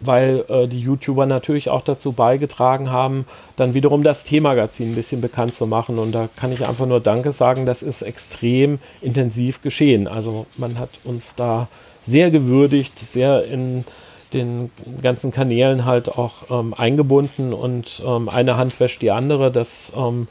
[0.00, 5.20] weil äh, die YouTuber natürlich auch dazu beigetragen haben, dann wiederum das T-Magazin ein bisschen
[5.20, 5.98] bekannt zu machen.
[5.98, 10.06] Und da kann ich einfach nur Danke sagen, das ist extrem intensiv geschehen.
[10.06, 11.66] Also man hat uns da
[12.02, 13.84] sehr gewürdigt, sehr in
[14.32, 14.70] den
[15.02, 19.50] ganzen Kanälen halt auch ähm, eingebunden und ähm, eine Hand wäscht die andere.
[19.50, 20.28] Das ähm,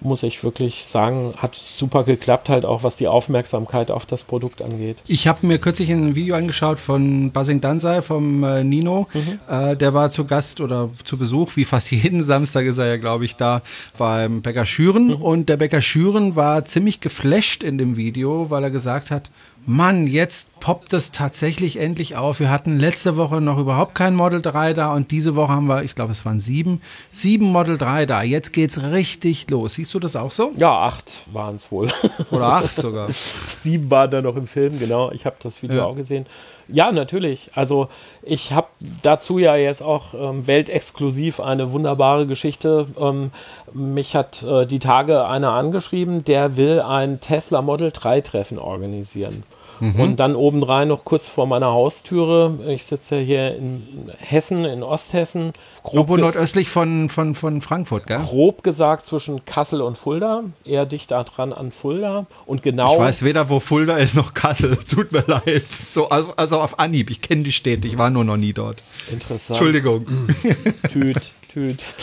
[0.00, 4.62] muss ich wirklich sagen, hat super geklappt, halt auch was die Aufmerksamkeit auf das Produkt
[4.62, 5.02] angeht.
[5.06, 9.08] Ich habe mir kürzlich ein Video angeschaut von Buzzing Danzai, vom äh, Nino.
[9.14, 9.38] Mhm.
[9.48, 12.96] Äh, der war zu Gast oder zu Besuch, wie fast jeden Samstag ist er ja,
[12.96, 13.62] glaube ich, da
[13.96, 15.08] beim Bäcker Schüren.
[15.08, 15.22] Mhm.
[15.22, 19.30] Und der Bäcker Schüren war ziemlich geflasht in dem Video, weil er gesagt hat,
[19.68, 22.38] Mann, jetzt poppt es tatsächlich endlich auf.
[22.38, 25.82] Wir hatten letzte Woche noch überhaupt kein Model 3 da und diese Woche haben wir,
[25.82, 26.80] ich glaube, es waren sieben,
[27.12, 28.22] sieben Model 3 da.
[28.22, 29.74] Jetzt geht's richtig los.
[29.74, 30.52] Siehst du das auch so?
[30.56, 31.88] Ja, acht waren es wohl.
[32.30, 33.08] Oder acht sogar.
[33.10, 35.10] sieben waren da noch im Film, genau.
[35.10, 35.84] Ich habe das Video ja.
[35.84, 36.26] auch gesehen.
[36.68, 37.50] Ja, natürlich.
[37.54, 37.88] Also
[38.22, 38.68] ich habe
[39.02, 42.86] dazu ja jetzt auch ähm, weltexklusiv eine wunderbare Geschichte.
[43.00, 43.32] Ähm,
[43.72, 49.42] mich hat äh, die Tage einer angeschrieben, der will ein Tesla Model 3 Treffen organisieren.
[49.80, 50.00] Mhm.
[50.00, 52.58] Und dann obendrein noch kurz vor meiner Haustüre.
[52.68, 55.52] Ich sitze hier in Hessen, in Osthessen.
[55.82, 58.18] Grob nordöstlich von, von, von Frankfurt, gell?
[58.18, 60.44] Grob gesagt zwischen Kassel und Fulda.
[60.64, 62.26] Eher dichter dran an Fulda.
[62.46, 62.94] Und genau.
[62.94, 64.76] Ich weiß weder, wo Fulda ist, noch Kassel.
[64.88, 65.64] Tut mir leid.
[65.64, 67.10] So, also, also auf Anhieb.
[67.10, 67.86] Ich kenne die Städte.
[67.86, 68.82] Ich war nur noch nie dort.
[69.10, 69.58] Interessant.
[69.58, 70.06] Entschuldigung.
[70.88, 71.94] Tüt, tüt.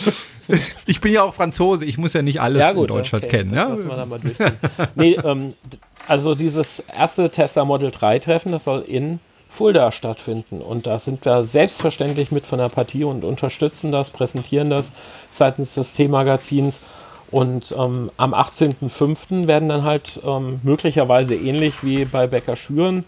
[0.86, 3.38] Ich bin ja auch Franzose, ich muss ja nicht alles ja, gut, in Deutschland okay,
[3.38, 3.54] kennen.
[3.54, 3.68] Ja?
[3.68, 4.20] Lassen wir da mal
[4.94, 5.54] nee, ähm,
[6.08, 10.60] also dieses erste Tesla Model 3 Treffen, das soll in Fulda stattfinden.
[10.60, 14.92] Und da sind wir selbstverständlich mit von der Partie und unterstützen das, präsentieren das
[15.30, 16.80] seitens des T-Magazins.
[17.30, 19.46] Und ähm, am 18.05.
[19.46, 23.04] werden dann halt ähm, möglicherweise ähnlich wie bei Becker Schüren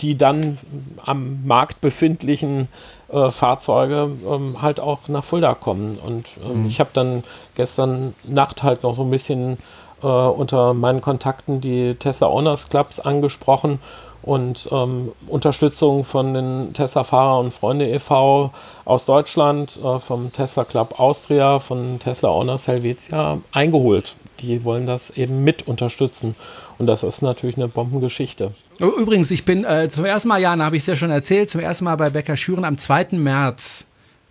[0.00, 0.58] die dann
[1.04, 2.68] am Markt befindlichen
[3.08, 5.96] äh, Fahrzeuge ähm, halt auch nach Fulda kommen.
[5.96, 6.68] Und ähm, mhm.
[6.68, 9.58] ich habe dann gestern Nacht halt noch so ein bisschen
[10.02, 13.78] äh, unter meinen Kontakten die Tesla Owners Clubs angesprochen
[14.26, 18.50] und ähm, Unterstützung von den Tesla Fahrer und Freunde e.V.
[18.84, 24.16] aus Deutschland, äh, vom Tesla Club Austria, von Tesla Owners Helvetia eingeholt.
[24.40, 26.34] Die wollen das eben mit unterstützen.
[26.78, 28.52] Und das ist natürlich eine Bombengeschichte.
[28.78, 31.60] Übrigens, ich bin äh, zum ersten Mal, Jana, habe ich es ja schon erzählt, zum
[31.60, 33.08] ersten Mal bei Becker Schüren am 2.
[33.12, 33.86] März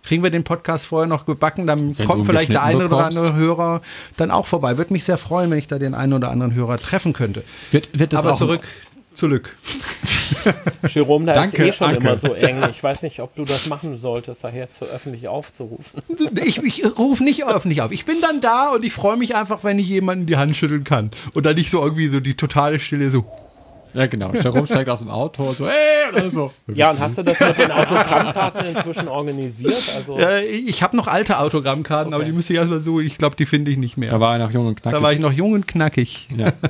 [0.06, 3.34] kriegen wir den Podcast vorher noch gebacken, dann wenn kommt vielleicht der eine oder andere
[3.34, 3.82] Hörer
[4.16, 4.78] dann auch vorbei.
[4.78, 7.44] Würde mich sehr freuen, wenn ich da den einen oder anderen Hörer treffen könnte.
[7.70, 8.62] Wird, wird das Aber auch zurück,
[9.14, 9.56] zurück.
[10.88, 12.00] Jerome, da Danke, ist eh schon Anke.
[12.06, 12.62] immer so eng.
[12.70, 16.02] Ich weiß nicht, ob du das machen solltest, daher zu öffentlich aufzurufen.
[16.44, 17.90] Ich, ich rufe nicht öffentlich auf.
[17.90, 20.84] Ich bin dann da und ich freue mich einfach, wenn ich jemanden die Hand schütteln
[20.84, 21.10] kann.
[21.34, 23.24] Und dann nicht so irgendwie so die totale Stille so.
[23.96, 24.32] Ja, genau.
[24.32, 26.52] Jerome steigt aus dem Auto und so, ey, oder so.
[26.68, 29.74] Ja, und hast du das mit den Autogrammkarten inzwischen organisiert?
[29.96, 32.30] Also Ja, ich habe noch alte Autogrammkarten, aber Okay.
[32.30, 34.10] die müsste ich erstmal so, ich glaube, die finde ich nicht mehr.
[34.10, 34.98] Da war er noch jung und knackig.
[34.98, 36.28] da war ich noch jung und knackig.
[36.36, 36.52] ja.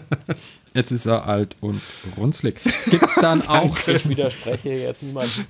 [0.76, 1.80] Jetzt ist er alt und
[2.18, 2.56] runzlig.
[2.90, 3.74] Gibt es dann auch.
[3.88, 5.46] ich widerspreche jetzt niemandem.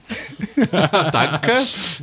[0.70, 1.52] Danke.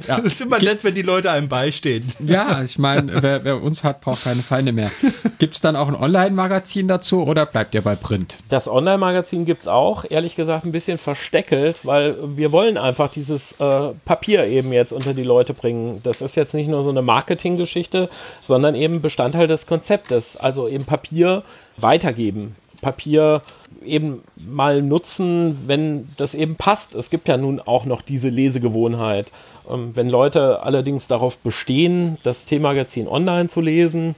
[0.08, 0.20] Ja.
[0.20, 2.12] Das ist immer nett, wenn die Leute einem beistehen.
[2.20, 4.92] Ja, ich meine, wer, wer uns hat, braucht keine Feinde mehr.
[5.40, 8.36] Gibt es dann auch ein Online-Magazin dazu oder bleibt ihr bei Print?
[8.50, 13.54] Das Online-Magazin gibt es auch, ehrlich gesagt, ein bisschen versteckelt, weil wir wollen einfach dieses
[13.54, 16.02] äh, Papier eben jetzt unter die Leute bringen.
[16.04, 18.10] Das ist jetzt nicht nur so eine Marketinggeschichte,
[18.42, 20.36] sondern eben Bestandteil des Konzeptes.
[20.36, 21.44] Also eben Papier
[21.78, 22.58] weitergeben.
[22.84, 23.42] Papier
[23.84, 26.96] eben mal nutzen, wenn das eben passt.
[26.96, 29.32] Es gibt ja nun auch noch diese Lesegewohnheit.
[29.70, 34.16] Ähm, wenn Leute allerdings darauf bestehen, das T-Magazin online zu lesen,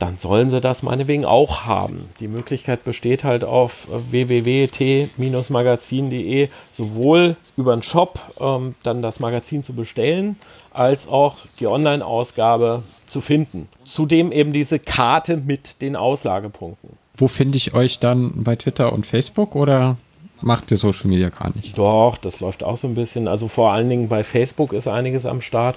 [0.00, 2.08] dann sollen sie das meinetwegen auch haben.
[2.20, 9.74] Die Möglichkeit besteht halt auf www.t-magazin.de sowohl über den Shop ähm, dann das Magazin zu
[9.74, 10.36] bestellen,
[10.72, 13.68] als auch die Online-Ausgabe zu finden.
[13.84, 16.96] Zudem eben diese Karte mit den Auslagepunkten.
[17.20, 19.96] Wo finde ich euch dann bei Twitter und Facebook oder
[20.40, 21.76] macht ihr Social Media gar nicht?
[21.76, 23.28] Doch, das läuft auch so ein bisschen.
[23.28, 25.76] Also vor allen Dingen bei Facebook ist einiges am Start.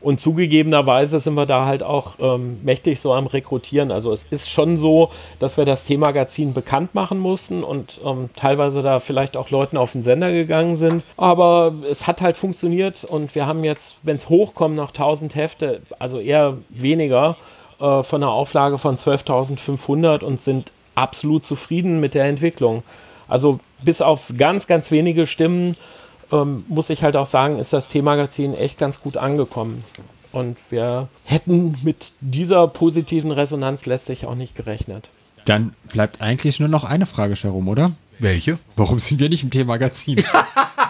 [0.00, 3.90] Und zugegebenerweise sind wir da halt auch ähm, mächtig so am Rekrutieren.
[3.90, 8.82] Also es ist schon so, dass wir das T-Magazin bekannt machen mussten und ähm, teilweise
[8.82, 11.04] da vielleicht auch Leuten auf den Sender gegangen sind.
[11.16, 15.82] Aber es hat halt funktioniert und wir haben jetzt, wenn es hochkommt, noch 1000 Hefte,
[15.98, 17.36] also eher weniger,
[17.80, 22.82] äh, von einer Auflage von 12.500 und sind absolut zufrieden mit der Entwicklung.
[23.28, 25.76] Also bis auf ganz, ganz wenige Stimmen
[26.32, 29.84] ähm, muss ich halt auch sagen, ist das T-Magazin echt ganz gut angekommen.
[30.32, 35.08] Und wir hätten mit dieser positiven Resonanz letztlich auch nicht gerechnet.
[35.44, 37.92] Dann bleibt eigentlich nur noch eine Frage, Jerome, oder?
[38.18, 38.58] Welche?
[38.74, 40.24] Warum sind wir nicht im T-Magazin?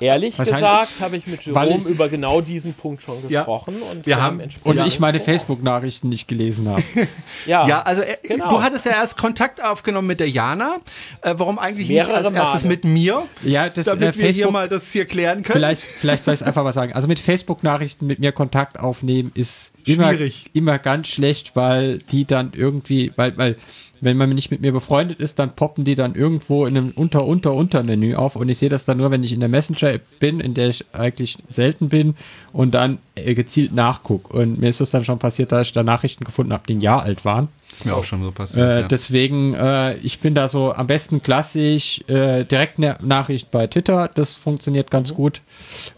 [0.00, 3.40] Ehrlich gesagt habe ich mit Jerome ich- über genau diesen Punkt schon Ja.
[3.40, 3.76] gesprochen.
[3.82, 5.24] Und Wir haben- Und ich meine Ja.
[5.24, 6.82] Facebook-Nachrichten nicht gelesen habe.
[7.46, 8.50] Ja, Ja, also äh, Genau.
[8.50, 10.76] du hattest ja erst Kontakt aufgenommen mit der Jana.
[11.22, 12.74] Äh, warum eigentlich Mehrere nicht als erstes Male.
[12.74, 13.22] mit mir?
[13.44, 14.52] Ja, das damit äh, wir hier Facebook.
[14.52, 15.52] mal das hier klären können.
[15.58, 16.92] Vielleicht, vielleicht soll ich es einfach mal sagen.
[16.92, 20.46] Also mit Facebook-Nachrichten mit mir Kontakt aufnehmen ist immer, Schwierig.
[20.52, 23.56] immer ganz schlecht, weil die dann irgendwie, weil, weil
[24.00, 28.14] wenn man nicht mit mir befreundet ist, dann poppen die dann irgendwo in einem Unter-Unter-Unter-Menü
[28.14, 30.68] auf und ich sehe das dann nur, wenn ich in der Messenger-App bin, in der
[30.68, 32.14] ich eigentlich selten bin
[32.52, 34.36] und dann äh, gezielt nachgucke.
[34.36, 36.80] Und mir ist es dann schon passiert, dass ich da Nachrichten gefunden habe, die ein
[36.80, 37.48] Jahr alt waren.
[37.72, 38.76] ist mir auch schon so passiert.
[38.76, 38.88] Äh, ja.
[38.88, 44.10] Deswegen, äh, ich bin da so am besten klassisch äh, direkt eine Nachricht bei Twitter.
[44.14, 45.42] Das funktioniert ganz gut,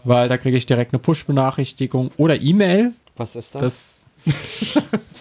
[0.03, 2.93] weil da kriege ich direkt eine Push-Benachrichtigung oder E-Mail.
[3.17, 3.61] Was ist das?
[3.61, 4.00] Das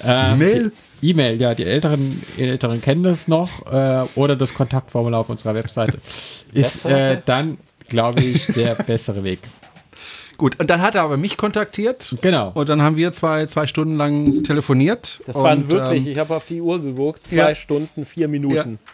[0.05, 0.73] ähm, E-Mail?
[1.03, 3.67] E-Mail, ja, die Älteren, die Älteren kennen das noch.
[3.73, 5.99] Äh, oder das Kontaktformular auf unserer Webseite.
[6.53, 7.59] Ist äh, dann,
[7.89, 9.41] glaube ich, der bessere Weg.
[10.37, 12.15] Gut, und dann hat er aber mich kontaktiert.
[12.23, 12.51] Genau.
[12.55, 15.21] Und dann haben wir zwei, zwei Stunden lang telefoniert.
[15.27, 17.55] das waren und, wirklich, ähm, ich habe auf die Uhr geguckt, zwei ja.
[17.55, 18.79] Stunden, vier Minuten.
[18.83, 18.91] Ja,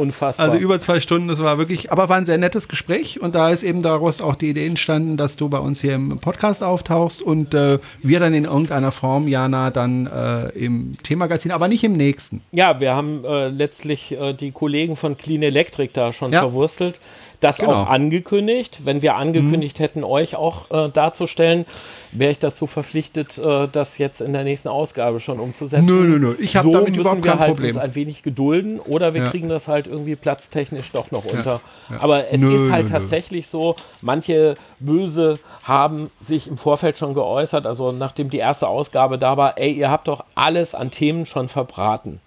[0.00, 0.46] Unfassbar.
[0.46, 3.50] Also über zwei Stunden, das war wirklich, aber war ein sehr nettes Gespräch und da
[3.50, 7.22] ist eben daraus auch die Idee entstanden, dass du bei uns hier im Podcast auftauchst
[7.22, 11.94] und äh, wir dann in irgendeiner Form, Jana, dann äh, im Themagazin, aber nicht im
[11.96, 12.40] nächsten.
[12.52, 16.40] Ja, wir haben äh, letztlich äh, die Kollegen von Clean Electric da schon Ja.
[16.40, 17.00] verwurstelt.
[17.42, 17.72] Das Genau.
[17.72, 18.80] auch angekündigt.
[18.84, 21.66] Wenn wir angekündigt hätten, euch auch äh, darzustellen,
[22.12, 25.84] wäre ich dazu verpflichtet, äh, das jetzt in der nächsten Ausgabe schon umzusetzen.
[25.84, 26.34] Nö, nö, nö.
[26.38, 27.70] Ich hab so damit müssen überhaupt wir kein halt Problem.
[27.74, 29.28] uns ein wenig gedulden oder wir Ja.
[29.30, 31.60] kriegen das halt irgendwie platztechnisch doch noch unter.
[31.98, 32.92] Aber es Nö, ist halt nö.
[32.92, 39.18] tatsächlich so, manche Böse haben sich im Vorfeld schon geäußert, also nachdem die erste Ausgabe
[39.18, 42.20] da war, ey, ihr habt doch alles an Themen schon verbraten.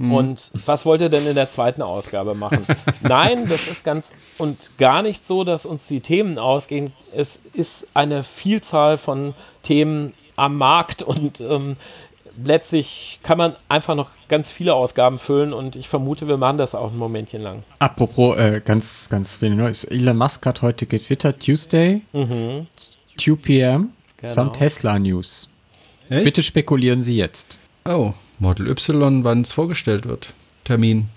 [0.00, 0.12] Hm.
[0.14, 2.66] Und was wollt ihr denn in der zweiten Ausgabe machen?
[3.02, 6.92] Nein, das ist ganz und gar nicht so, dass uns die Themen ausgehen.
[7.14, 11.76] Es ist eine Vielzahl von Themen am Markt und ähm,
[12.42, 16.74] letztlich kann man einfach noch ganz viele Ausgaben füllen und ich vermute, wir machen das
[16.74, 17.62] auch ein Momentchen lang.
[17.78, 19.84] Apropos, äh, ganz, ganz wenig Neues.
[19.84, 22.66] Elon Musk hat heute getwittert, Tuesday, 2
[23.42, 24.32] p.m., Genau.
[24.34, 25.48] some Tesla News.
[26.10, 26.24] Echt?
[26.24, 27.58] Bitte spekulieren Sie jetzt.
[27.86, 30.32] Oh, Model Y, wann es vorgestellt wird.
[30.64, 31.08] Termin.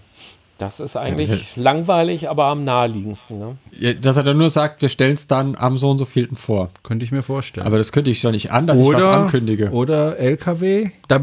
[0.60, 3.40] Das ist eigentlich langweilig, aber am naheliegendsten.
[3.40, 3.58] Ne?
[3.78, 6.36] Ja, Dass er dann nur sagt, wir stellen es dann am so und so vielten
[6.36, 6.70] vor.
[6.84, 7.66] Könnte ich mir vorstellen.
[7.66, 9.72] Aber das könnte ich doch nicht an, dass ich was ankündige.
[9.72, 10.92] Oder LKW.
[11.08, 11.20] Da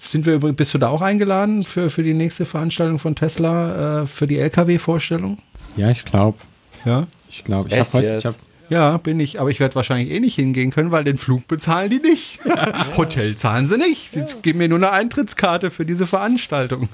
[0.00, 4.02] sind wir übrigens, bist du da auch eingeladen für, für die nächste Veranstaltung von Tesla,
[4.02, 5.38] äh, für die LKW-Vorstellung?
[5.76, 6.38] Ja, ich glaube.
[6.84, 7.06] Ja.
[7.28, 8.16] Ich glaube, ich habe heute.
[8.18, 8.34] Ich hab,
[8.68, 9.40] Ja, bin ich.
[9.40, 12.38] Aber ich werde wahrscheinlich eh nicht hingehen können, weil den Flug bezahlen die nicht.
[12.96, 14.10] Hotel zahlen sie nicht.
[14.10, 16.88] Sie geben mir nur eine Eintrittskarte für diese Veranstaltung.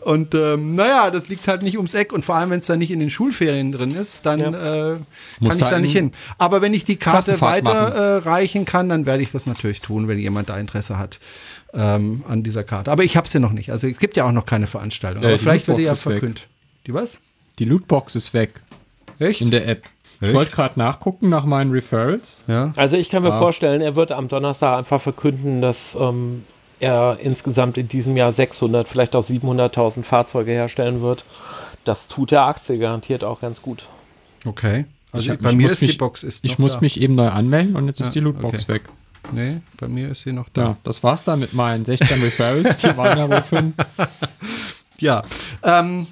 [0.00, 2.12] Und ähm, naja, das liegt halt nicht ums Eck.
[2.12, 4.96] Und vor allem, wenn es dann nicht in den Schulferien drin ist, dann äh,
[5.38, 6.12] Muss kann ich da da nicht hin.
[6.38, 10.18] Aber wenn ich die Karte weiterreichen äh, kann, dann werde ich das natürlich tun, wenn
[10.18, 11.20] jemand da Interesse hat
[11.74, 12.90] ähm, an dieser Karte.
[12.90, 13.70] Aber ich habe sie noch nicht.
[13.70, 15.22] Also es gibt ja auch noch keine Veranstaltung.
[15.22, 16.48] Äh, Aber vielleicht wird die Lootbox ja verkündet.
[16.86, 17.18] Die was?
[17.58, 18.54] die Lootbox ist weg
[19.18, 19.40] Echt?
[19.40, 19.84] in der App.
[20.28, 22.44] Ich wollte gerade nachgucken nach meinen Referrals.
[22.46, 22.70] ja.
[22.76, 23.10] Also ich Ah.
[23.12, 26.44] kann mir vorstellen, er wird am Donnerstag einfach verkünden, dass ähm,
[26.80, 31.24] er insgesamt in diesem Jahr 600, vielleicht auch 700.000 Fahrzeuge herstellen wird.
[31.84, 33.88] Das tut der Aktie garantiert auch ganz gut.
[34.46, 34.84] Okay.
[35.12, 36.80] Also Ich bei mir muss ist die mich- Box ist Ich muss da.
[36.80, 38.72] mich eben neu anmelden und jetzt ist Ja, die Lootbox okay.
[38.74, 38.82] weg.
[39.30, 40.62] Nee, bei mir ist sie noch da.
[40.62, 42.78] Ja, das war's dann mit meinen 16 Referrals.
[42.78, 43.74] Die waren ja wohl fünf.
[45.00, 45.22] Ja.
[45.62, 46.06] Ähm,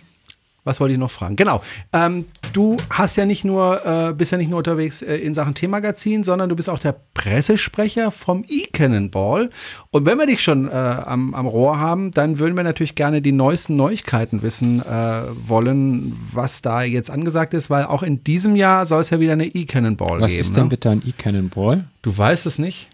[0.65, 1.37] was wollte ich noch fragen?
[1.37, 1.63] Genau.
[1.93, 5.55] Ähm, du hast ja nicht nur, äh, bist ja nicht nur unterwegs äh, in Sachen
[5.55, 9.51] Themenmagazin, sondern du bist auch der Pressesprecher vom E-Cannonball.
[9.91, 13.23] Und wenn wir dich schon äh, am, am Rohr haben, dann würden wir natürlich gerne
[13.23, 18.57] die neuesten Neuigkeiten wissen äh, wollen, was da jetzt angesagt ist, weil auch in diesem
[18.57, 20.41] Jahr soll es ja wieder eine E-Cannonball Was geben.
[20.41, 20.71] ist denn ne?
[20.71, 21.85] bitte ein E-Cannonball?
[22.03, 22.89] Du weißt es nicht?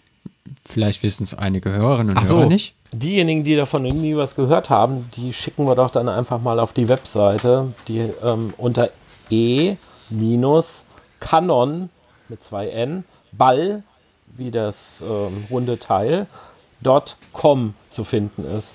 [0.65, 2.39] Vielleicht wissen es einige Hörerinnen und Ach so.
[2.39, 2.75] Hörer nicht.
[2.93, 6.73] Diejenigen, die davon nie was gehört haben, die schicken wir doch dann einfach mal auf
[6.73, 8.91] die Webseite, die ähm, unter
[9.31, 10.61] e-canon
[12.29, 13.83] mit zwei n ball
[14.29, 16.27] wie das ähm, runde Teil
[17.33, 18.73] .com zu finden ist.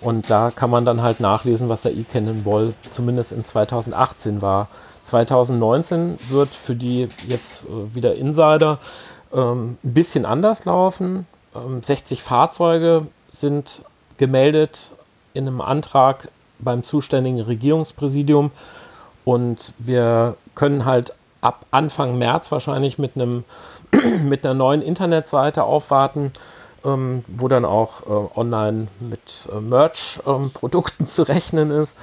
[0.00, 4.68] Und da kann man dann halt nachlesen, was der E-Cannonball zumindest in 2018 war.
[5.02, 8.78] 2019 wird für die jetzt äh, wieder Insider
[9.32, 11.26] ähm, ein bisschen anders laufen.
[11.54, 13.82] Ähm, 60 Fahrzeuge sind
[14.16, 14.92] gemeldet
[15.34, 18.50] in einem Antrag beim zuständigen Regierungspräsidium.
[19.24, 23.44] Und wir können halt ab Anfang März wahrscheinlich mit, einem,
[24.24, 26.32] mit einer neuen Internetseite aufwarten,
[26.84, 31.96] ähm, wo dann auch äh, online mit äh, Merch-Produkten zu rechnen ist.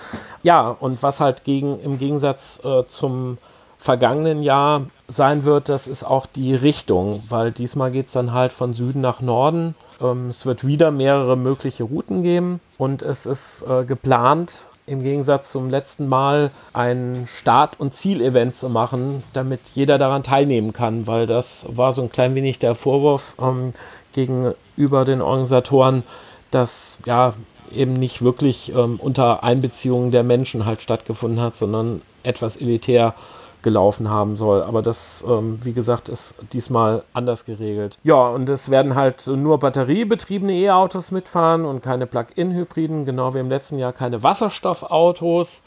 [0.43, 3.37] Ja, und was halt gegen, im Gegensatz äh, zum
[3.77, 8.51] vergangenen Jahr sein wird, das ist auch die Richtung, weil diesmal geht es dann halt
[8.51, 9.75] von Süden nach Norden.
[10.01, 15.51] Ähm, es wird wieder mehrere mögliche Routen geben und es ist äh, geplant, im Gegensatz
[15.51, 21.27] zum letzten Mal ein Start- und Zielevent zu machen, damit jeder daran teilnehmen kann, weil
[21.27, 23.73] das war so ein klein wenig der Vorwurf ähm,
[24.13, 26.03] gegenüber den Organisatoren,
[26.51, 27.33] dass ja
[27.71, 33.13] eben nicht wirklich ähm, unter Einbeziehung der Menschen halt stattgefunden hat, sondern etwas elitär
[33.61, 34.63] gelaufen haben soll.
[34.63, 37.97] Aber das, ähm, wie gesagt, ist diesmal anders geregelt.
[38.03, 43.49] Ja, und es werden halt nur batteriebetriebene E-Autos mitfahren und keine Plug-in-Hybriden, genau wie im
[43.49, 45.63] letzten Jahr keine Wasserstoffautos.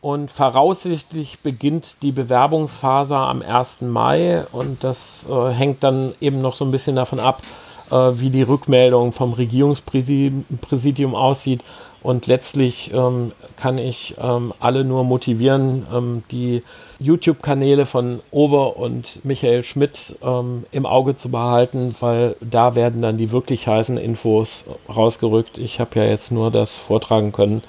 [0.00, 3.82] Und voraussichtlich beginnt die Bewerbungsphase am 1.
[3.82, 7.42] Mai und das äh, hängt dann eben noch so ein bisschen davon ab,
[7.90, 11.62] äh, wie die Rückmeldung vom Regierungspräsidium aussieht.
[12.02, 16.62] Und letztlich ähm, kann ich ähm, alle nur motivieren, ähm, die
[16.98, 23.18] YouTube-Kanäle von Owe und Michael Schmidt ähm, im Auge zu behalten, weil da werden dann
[23.18, 25.58] die wirklich heißen Infos rausgerückt.
[25.58, 27.62] Ich habe ja jetzt nur das vortragen können,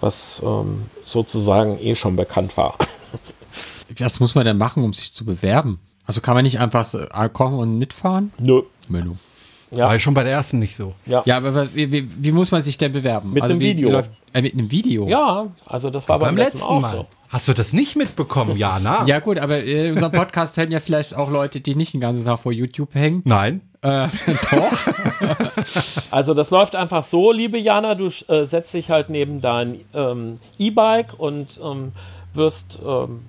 [0.00, 2.76] was ähm, sozusagen eh schon bekannt war.
[3.98, 5.78] Was muss man denn machen, um sich zu bewerben?
[6.06, 6.88] Also kann man nicht einfach
[7.32, 8.32] kommen und mitfahren?
[8.40, 8.62] Nö.
[8.88, 9.12] Menü.
[9.74, 9.88] Ja.
[9.88, 10.94] War schon bei der ersten nicht so.
[11.06, 13.32] Ja, ja aber wie, wie, wie muss man sich denn bewerben?
[13.32, 13.90] Mit also einem wie, Video.
[13.90, 15.08] Läuft, äh, mit einem Video?
[15.08, 16.90] Ja, also das war beim, beim letzten, letzten auch Mal.
[16.90, 17.06] so.
[17.28, 19.04] Hast du das nicht mitbekommen, Jana?
[19.06, 22.24] ja gut, aber in unserem Podcast hören ja vielleicht auch Leute, die nicht den ganzen
[22.24, 23.22] Tag vor YouTube hängen.
[23.24, 23.60] Nein.
[23.82, 24.08] Äh,
[24.50, 24.72] doch.
[26.10, 30.38] also das läuft einfach so, liebe Jana, du äh, setzt dich halt neben dein ähm,
[30.58, 31.92] E-Bike und ähm,
[32.32, 33.20] wirst ähm,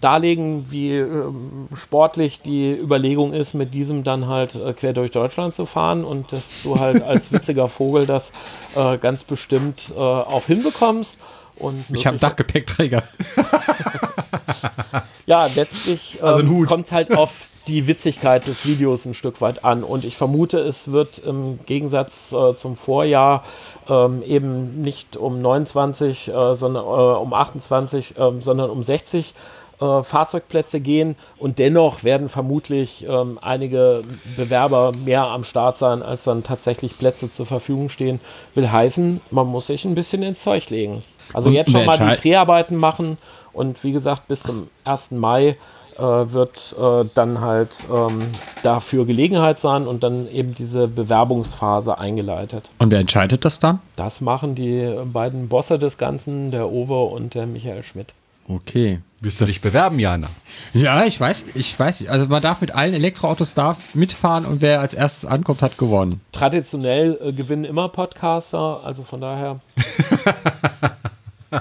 [0.00, 5.54] darlegen, wie ähm, sportlich die Überlegung ist, mit diesem dann halt äh, quer durch Deutschland
[5.54, 8.32] zu fahren und dass du halt als witziger Vogel das
[8.76, 11.18] äh, ganz bestimmt äh, auch hinbekommst.
[11.56, 13.02] Und ich habe Dachgepäckträger.
[15.26, 19.64] ja, letztlich ähm, also kommt es halt auf die Witzigkeit des Videos ein Stück weit
[19.64, 19.84] an.
[19.84, 23.44] Und ich vermute, es wird im Gegensatz äh, zum Vorjahr
[23.88, 29.34] ähm, eben nicht um 29, äh, sondern äh, um 28, ähm, sondern um 60
[29.82, 34.02] äh, Fahrzeugplätze gehen und dennoch werden vermutlich ähm, einige
[34.36, 38.20] Bewerber mehr am Start sein, als dann tatsächlich Plätze zur Verfügung stehen.
[38.54, 41.02] Will heißen, man muss sich ein bisschen ins Zeug legen.
[41.32, 43.18] Also und jetzt schon mal die Dreharbeiten machen
[43.52, 45.12] und wie gesagt, bis zum 1.
[45.12, 45.56] Mai
[45.96, 48.18] äh, wird äh, dann halt ähm,
[48.62, 52.70] dafür Gelegenheit sein und dann eben diese Bewerbungsphase eingeleitet.
[52.78, 53.80] Und wer entscheidet das dann?
[53.96, 58.14] Das machen die beiden Bosse des Ganzen, der Owe und der Michael Schmidt.
[58.48, 59.00] Okay.
[59.20, 60.26] Wirst du dich bewerben, Jana?
[60.74, 62.08] Ja, ich weiß, ich weiß.
[62.08, 66.20] Also man darf mit allen Elektroautos darf mitfahren und wer als erstes ankommt, hat gewonnen.
[66.32, 69.60] Traditionell äh, gewinnen immer Podcaster, also von daher.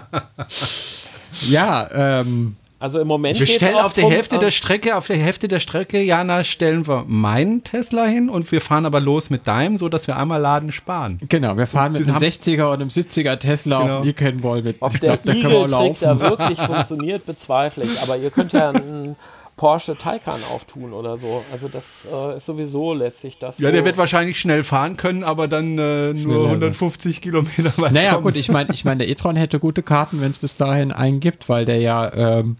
[1.49, 3.39] ja, ähm, also im Moment.
[3.39, 7.05] Wir stellen auf der Hälfte der Strecke, auf der Hälfte der Strecke, Jana, stellen wir
[7.07, 10.71] meinen Tesla hin und wir fahren aber los mit deinem, so dass wir einmal Laden
[10.71, 11.19] sparen.
[11.29, 13.97] Genau, wir fahren mit wir einem 60er und einem 70er Tesla genau.
[13.99, 14.77] auf dem Cannonball mit.
[14.79, 18.01] Ob ich der glaub, Eagle-Trick da wirklich funktioniert, bezweifle ich.
[18.01, 19.15] Aber ihr könnt ja einen
[19.61, 21.45] Porsche Taycan auftun oder so.
[21.51, 23.59] Also das äh, ist sowieso letztlich das.
[23.59, 27.21] Ja, der wird wahrscheinlich schnell fahren können, aber dann äh, nur 150 sein.
[27.21, 27.91] Kilometer weit.
[27.91, 28.23] Naja, kommen.
[28.23, 31.19] gut, ich meine, ich mein, der e-tron hätte gute Karten, wenn es bis dahin einen
[31.19, 32.57] gibt, weil der ja ähm,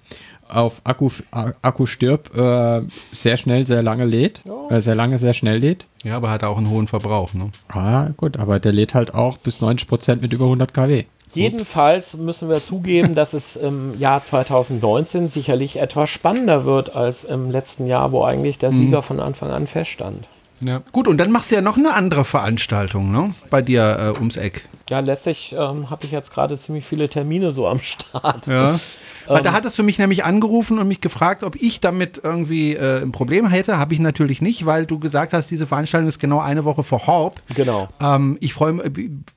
[0.48, 4.44] auf Akku, Akku stirb äh, sehr schnell, sehr lange lädt.
[4.46, 4.78] Ja.
[4.78, 5.88] Äh, sehr lange, sehr schnell lädt.
[6.04, 7.34] Ja, aber hat auch einen hohen Verbrauch.
[7.34, 7.50] Ne?
[7.70, 11.06] Ah, gut, aber der lädt halt auch bis 90 Prozent mit über 100 kW.
[11.34, 17.52] Jedenfalls müssen wir zugeben, dass es im Jahr 2019 sicherlich etwas spannender wird als im
[17.52, 19.04] letzten Jahr, wo eigentlich der Sieger mhm.
[19.04, 20.28] von Anfang an feststand.
[20.64, 20.82] Ja.
[20.92, 23.34] Gut, und dann machst du ja noch eine andere Veranstaltung, ne?
[23.50, 24.68] Bei dir äh, ums Eck.
[24.90, 28.48] Ja, letztlich ähm, habe ich jetzt gerade ziemlich viele Termine so am Start.
[28.48, 28.80] Ja.
[29.32, 32.74] Weil ähm, da hattest du mich nämlich angerufen und mich gefragt, ob ich damit irgendwie
[32.74, 33.78] äh, ein Problem hätte.
[33.78, 37.08] Habe ich natürlich nicht, weil du gesagt hast, diese Veranstaltung ist genau eine Woche vor
[37.08, 37.42] Horb.
[37.56, 37.88] Genau.
[38.00, 38.84] Ähm, ich freue mich,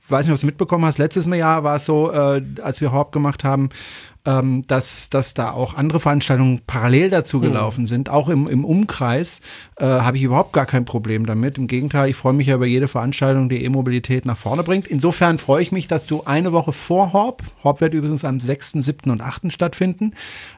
[0.08, 2.92] weiß nicht, ob du es mitbekommen hast, letztes Jahr war es so, äh, als wir
[2.92, 3.70] Horb gemacht haben,
[4.26, 7.42] ähm, dass, dass da auch andere Veranstaltungen parallel dazu mhm.
[7.42, 7.86] gelaufen mhm.
[7.86, 8.10] sind.
[8.10, 9.40] Auch im, im Umkreis
[9.76, 11.58] äh, habe ich überhaupt gar kein Problem damit.
[11.58, 14.86] Im Gegenteil, ich freue mich ja über jede Veranstaltung, die E-Mobilität nach vorne bringt.
[14.86, 18.72] Insofern freue ich mich, dass du eine Woche vor Horb, Horb wird übrigens am 6.,
[18.72, 19.10] 7.
[19.10, 19.52] und 8.
[19.52, 20.14] stattfinden,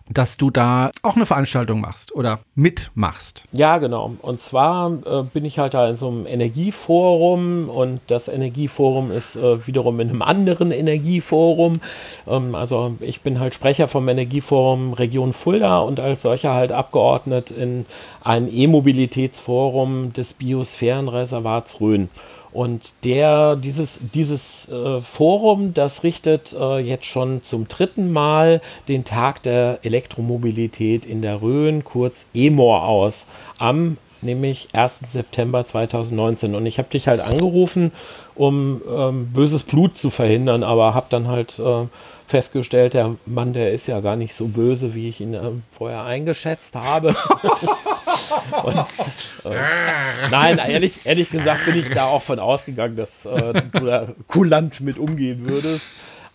[0.08, 3.44] dass du da auch eine Veranstaltung machst oder mitmachst.
[3.52, 4.12] Ja, genau.
[4.22, 9.36] Und zwar äh, bin ich halt da in so einem Energieforum und das Energieforum ist
[9.36, 11.80] äh, wiederum in einem anderen Energieforum.
[12.28, 17.50] Ähm, also ich bin halt Sprecher vom Energieforum Region Fulda und als solcher halt abgeordnet
[17.50, 17.86] in
[18.22, 22.10] ein E-Mobilitätsforum des Biosphärenreservats Rhön.
[22.52, 29.04] Und der, dieses, dieses äh, Forum, das richtet äh, jetzt schon zum dritten Mal den
[29.04, 33.24] Tag der Elektromobilität in der Rhön, kurz EMOR, aus.
[33.56, 35.00] Am nämlich 1.
[35.12, 36.54] September 2019.
[36.54, 37.92] Und ich habe dich halt angerufen,
[38.34, 41.86] um ähm, böses Blut zu verhindern, aber habe dann halt äh,
[42.26, 45.40] festgestellt, der Mann, der ist ja gar nicht so böse, wie ich ihn äh,
[45.72, 47.14] vorher eingeschätzt habe.
[48.64, 53.86] Und, äh, nein, ehrlich, ehrlich gesagt bin ich da auch von ausgegangen, dass äh, du
[53.86, 55.86] da kulant mit umgehen würdest.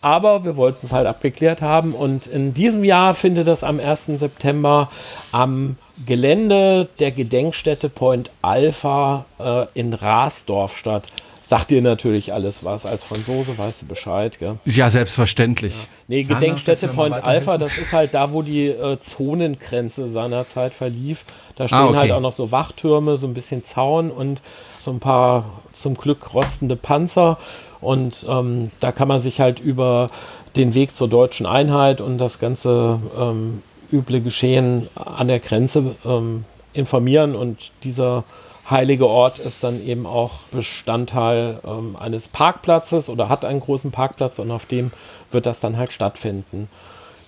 [0.01, 1.93] Aber wir wollten es halt abgeklärt haben.
[1.93, 4.05] Und in diesem Jahr findet das am 1.
[4.17, 4.89] September
[5.31, 11.03] am Gelände der Gedenkstätte Point Alpha äh, in Rasdorf statt.
[11.51, 12.85] Sagt dir natürlich alles was.
[12.85, 14.55] Als Franzose weißt du Bescheid, gell?
[14.63, 15.73] Ja, selbstverständlich.
[15.73, 15.87] Ja.
[16.07, 21.25] Nee, Gedenkstätte Point Alpha, das ist halt da, wo die äh, Zonengrenze seinerzeit verlief.
[21.57, 21.97] Da stehen ah, okay.
[21.97, 24.41] halt auch noch so Wachtürme, so ein bisschen Zaun und
[24.79, 25.43] so ein paar
[25.73, 27.37] zum Glück rostende Panzer.
[27.81, 30.09] Und ähm, da kann man sich halt über
[30.55, 36.45] den Weg zur deutschen Einheit und das ganze ähm, üble Geschehen an der Grenze ähm,
[36.71, 37.35] informieren.
[37.35, 38.23] Und dieser
[38.71, 44.39] heilige Ort ist dann eben auch Bestandteil ähm, eines Parkplatzes oder hat einen großen Parkplatz
[44.39, 44.91] und auf dem
[45.31, 46.69] wird das dann halt stattfinden.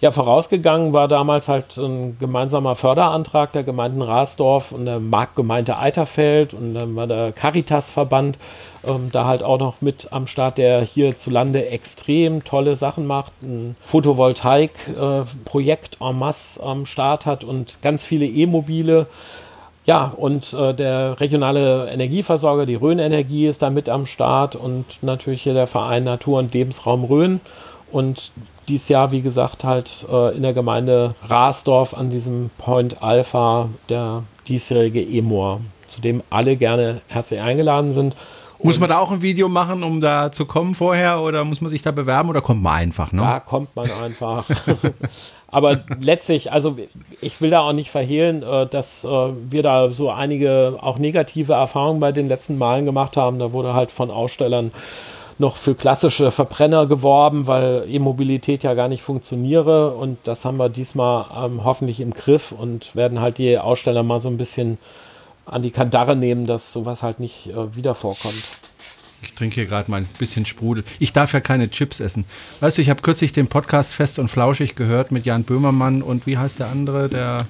[0.04, 6.54] Ja, vorausgegangen war damals halt ein gemeinsamer Förderantrag der Gemeinden Rasdorf und der Marktgemeinde Eiterfeld
[6.54, 8.38] und dann war der Caritas-Verband
[8.86, 13.78] ähm, da halt auch noch mit am Start, der hierzulande extrem tolle Sachen macht, ein
[13.82, 19.08] Photovoltaik-Projekt äh, en masse am Start hat und ganz viele E-Mobile
[19.86, 24.86] ja, und äh, der regionale Energieversorger, die Rhön Energie, ist da mit am Start und
[25.02, 27.42] natürlich hier der Verein Natur und Lebensraum Rhön.
[27.92, 28.32] Und
[28.70, 34.24] dieses Jahr, wie gesagt, halt äh, in der Gemeinde Rasdorf an diesem Point Alpha der
[34.48, 35.60] diesjährige Emor,
[35.90, 38.16] zu dem alle gerne herzlich eingeladen sind.
[38.66, 41.70] Muss man da auch ein Video machen, um da zu kommen vorher oder muss man
[41.70, 43.12] sich da bewerben oder kommt man einfach?
[43.12, 43.22] Ne?
[43.22, 44.46] Da kommt man einfach.
[45.54, 46.78] Aber letztlich, also
[47.22, 51.54] ich will da auch nicht verhehlen, äh, dass äh, wir da so einige auch negative
[51.54, 53.40] Erfahrungen bei den letzten Malen gemacht haben.
[53.40, 54.72] Da wurde halt von Ausstellern
[55.38, 59.92] noch für klassische Verbrenner geworben, weil E-Mobilität ja gar nicht funktioniere.
[59.92, 64.20] Und das haben wir diesmal ähm, hoffentlich im Griff und werden halt die Aussteller mal
[64.20, 64.78] so ein bisschen
[65.46, 68.58] an die Kandare nehmen, dass sowas halt nicht äh, wieder vorkommt.
[69.26, 70.84] Ich trinke hier gerade mal ein bisschen Sprudel.
[71.00, 72.26] Ich darf ja keine Chips essen.
[72.60, 76.28] Weißt du, ich habe kürzlich den Podcast Fest und Flauschig gehört mit Jan Böhmermann und
[76.28, 77.48] wie heißt der andere, der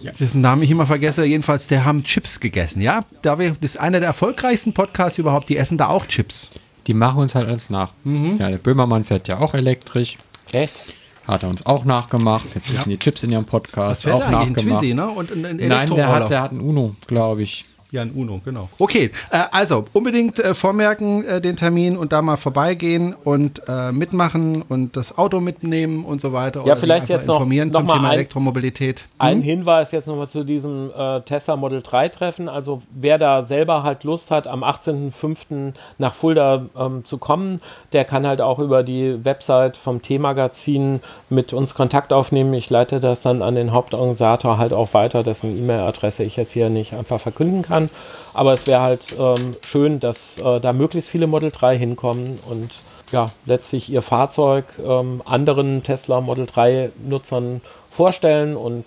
[0.00, 0.12] ja.
[0.12, 1.24] dessen Namen ich immer vergesse.
[1.24, 3.00] Jedenfalls, der haben Chips gegessen, ja?
[3.22, 5.48] das ist einer der erfolgreichsten Podcasts überhaupt.
[5.48, 6.50] Die essen da auch Chips.
[6.86, 7.92] Die machen uns halt alles nach.
[8.04, 8.36] Mhm.
[8.38, 10.18] Ja, der Böhmermann fährt ja auch elektrisch.
[10.52, 10.94] Echt?
[11.26, 12.46] Hat er uns auch nachgemacht.
[12.54, 12.82] Jetzt ja.
[12.84, 14.58] die Chips in ihrem Podcast auch nachgemacht.
[14.58, 15.08] Ein Twizy, ne?
[15.08, 17.64] Und ein, ein Nein, der hat, der hat ein Uno, glaube ich.
[17.94, 18.68] Jan Uno, genau.
[18.78, 23.92] Okay, äh, also unbedingt äh, vormerken äh, den Termin und da mal vorbeigehen und äh,
[23.92, 26.64] mitmachen und das Auto mitnehmen und so weiter.
[26.66, 29.00] Ja, vielleicht jetzt noch, informieren noch zum Thema ein, Elektromobilität.
[29.00, 29.08] Hm?
[29.18, 32.48] Ein Hinweis jetzt nochmal zu diesem äh, Tesla Model 3 Treffen.
[32.48, 35.74] Also wer da selber halt Lust hat, am 18.05.
[35.98, 37.60] nach Fulda ähm, zu kommen,
[37.92, 42.52] der kann halt auch über die Website vom T-Magazin mit uns Kontakt aufnehmen.
[42.54, 46.70] Ich leite das dann an den Hauptorganisator halt auch weiter, dessen E-Mail-Adresse ich jetzt hier
[46.70, 47.90] nicht einfach verkünden kann kann.
[48.32, 52.82] Aber es wäre halt ähm, schön, dass äh, da möglichst viele Model 3 hinkommen und
[53.12, 57.60] ja, letztlich ihr Fahrzeug ähm, anderen Tesla Model 3 Nutzern
[57.90, 58.86] vorstellen und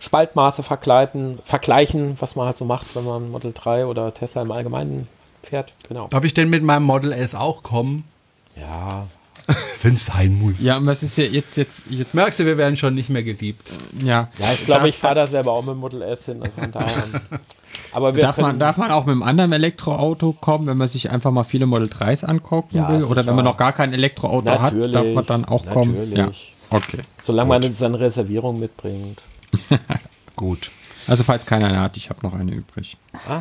[0.00, 4.52] Spaltmaße vergleichen, vergleichen, was man halt so macht, wenn man Model 3 oder Tesla im
[4.52, 5.08] Allgemeinen
[5.42, 5.72] fährt.
[5.88, 6.08] Genau.
[6.08, 8.04] Darf ich denn mit meinem Model S auch kommen?
[8.56, 9.06] Ja,
[9.82, 10.60] wenn es sein muss.
[10.60, 12.14] Ja, und was ist ja jetzt, jetzt, jetzt.
[12.14, 13.70] Merkst du, wir werden schon nicht mehr geliebt.
[14.02, 14.28] Ja.
[14.38, 16.42] Ja, ich glaube, ich fahre da selber auch mit dem Model S hin.
[16.54, 17.04] Von daher.
[17.92, 21.30] Aber darf, man, darf man auch mit einem anderen Elektroauto kommen, wenn man sich einfach
[21.30, 23.04] mal viele Model 3s angucken ja, will?
[23.04, 25.94] Oder wenn man noch gar kein Elektroauto natürlich, hat, darf man dann auch kommen?
[25.94, 26.18] Natürlich.
[26.18, 26.76] Ja.
[26.76, 26.98] Okay.
[27.22, 27.62] Solange Gut.
[27.62, 29.22] man seine Reservierung mitbringt.
[30.36, 30.70] Gut.
[31.06, 32.98] Also falls keiner eine hat, ich habe noch eine übrig.
[33.26, 33.40] Ah.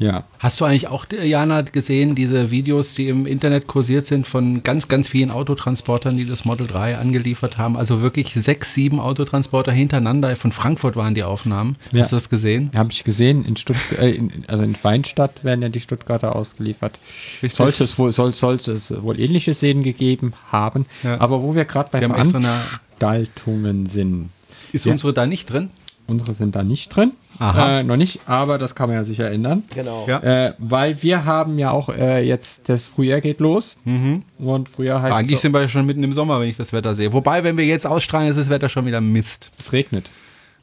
[0.00, 0.24] Ja.
[0.38, 4.88] Hast du eigentlich auch, Jana, gesehen, diese Videos, die im Internet kursiert sind von ganz,
[4.88, 7.76] ganz vielen Autotransportern, die das Model 3 angeliefert haben?
[7.76, 10.34] Also wirklich sechs, sieben Autotransporter hintereinander.
[10.36, 11.76] Von Frankfurt waren die Aufnahmen.
[11.92, 12.00] Ja.
[12.00, 12.70] Hast du das gesehen?
[12.74, 13.44] Habe ich gesehen.
[13.44, 16.98] In Stuttgart, äh, in, also in Weinstadt werden ja die Stuttgarter ausgeliefert.
[17.34, 17.52] Richtig.
[17.52, 20.86] Sollte es wohl, soll, sollte es wohl ähnliche Szenen gegeben haben.
[21.02, 21.20] Ja.
[21.20, 24.30] Aber wo wir gerade bei Veranstaltungen sind.
[24.72, 24.92] Ist ja.
[24.92, 25.68] unsere da nicht drin?
[26.10, 27.12] Unsere sind da nicht drin.
[27.40, 29.62] Äh, noch nicht, aber das kann man ja sicher ändern.
[29.72, 30.06] Genau.
[30.08, 30.18] Ja.
[30.18, 33.78] Äh, weil wir haben ja auch äh, jetzt, das Frühjahr geht los.
[33.84, 34.22] Mhm.
[34.38, 35.14] Und Frühjahr heißt.
[35.14, 37.12] Eigentlich so, sind wir ja schon mitten im Sommer, wenn ich das Wetter sehe.
[37.12, 39.52] Wobei, wenn wir jetzt ausstrahlen, ist das Wetter schon wieder Mist.
[39.58, 40.10] Es regnet.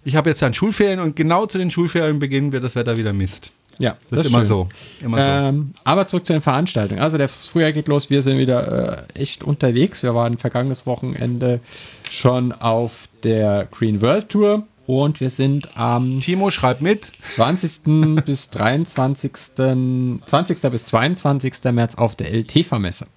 [0.04, 3.14] Ich habe jetzt dann Schulferien und genau zu den Schulferien beginnen wird das Wetter wieder
[3.14, 3.52] Mist.
[3.80, 4.68] Ja, das, das ist immer so.
[5.02, 5.82] Immer ähm, so.
[5.84, 7.02] Aber zurück zu den Veranstaltungen.
[7.02, 10.04] Also der Frühjahr geht los, wir sind wieder äh, echt unterwegs.
[10.04, 11.60] Wir waren vergangenes Wochenende
[12.10, 18.24] schon auf der Green World Tour und wir sind am Timo schreibt mit 20.
[18.26, 19.32] bis 23.
[20.26, 20.62] 20.
[20.72, 21.54] bis 22.
[21.74, 23.08] März auf der LT-Vermesse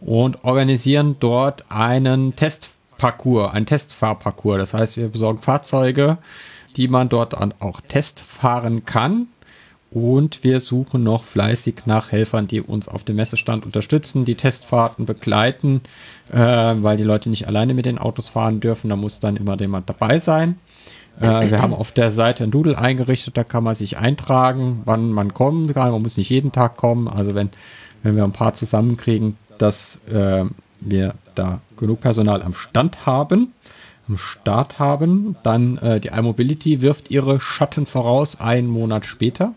[0.00, 4.58] und organisieren dort einen Testparcours, einen Testfahrparcours.
[4.58, 6.18] Das heißt, wir besorgen Fahrzeuge,
[6.76, 9.28] die man dort auch testfahren kann
[9.90, 15.06] Und wir suchen noch fleißig nach Helfern, die uns auf dem Messestand unterstützen, die Testfahrten
[15.06, 15.80] begleiten,
[16.30, 18.90] äh, weil die Leute nicht alleine mit den Autos fahren dürfen.
[18.90, 20.58] Da muss dann immer jemand dabei sein.
[21.20, 25.10] Äh, wir haben auf der Seite ein Doodle eingerichtet, da kann man sich eintragen, wann
[25.10, 25.92] man kommen kann.
[25.92, 27.08] Man muss nicht jeden Tag kommen.
[27.08, 27.50] Also wenn,
[28.02, 30.44] wenn wir ein paar zusammenkriegen, dass äh,
[30.80, 33.52] wir da genug Personal am Stand haben,
[34.08, 39.52] am Start haben, dann äh, die iMobility wirft ihre Schatten voraus einen Monat später.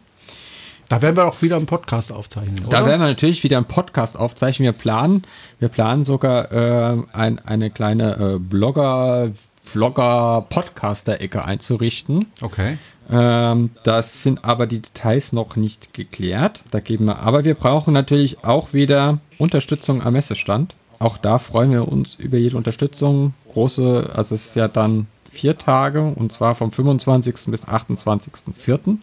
[0.90, 2.66] Da werden wir auch wieder einen Podcast aufzeichnen.
[2.66, 2.80] Oder?
[2.80, 4.66] Da werden wir natürlich wieder einen Podcast aufzeichnen.
[4.66, 5.22] Wir planen,
[5.60, 9.30] wir planen sogar äh, ein, eine kleine äh, Blogger,
[9.70, 12.26] Vlogger, Podcaster-Ecke einzurichten.
[12.42, 12.78] Okay.
[13.10, 16.64] Ähm, das sind aber die Details noch nicht geklärt.
[16.72, 20.76] Da geben wir, aber wir brauchen natürlich auch wieder Unterstützung am Messestand.
[20.98, 23.34] Auch da freuen wir uns über jede Unterstützung.
[23.54, 27.36] Große, also es ist ja dann vier Tage und zwar vom 25.
[27.48, 28.98] bis 28.04.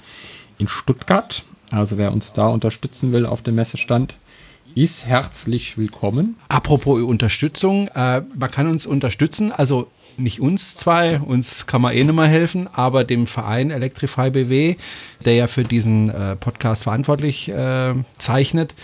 [0.59, 1.45] in Stuttgart.
[1.71, 4.15] Also wer uns da unterstützen will auf dem Messestand,
[4.77, 6.37] ist herzlich willkommen.
[6.49, 12.05] Apropos Unterstützung, äh, man kann uns unterstützen, also nicht uns zwei, uns kann man eh
[12.05, 14.77] nicht mehr helfen, aber dem Verein Electrify BW,
[15.25, 18.75] der ja für diesen äh, Podcast verantwortlich äh, zeichnet.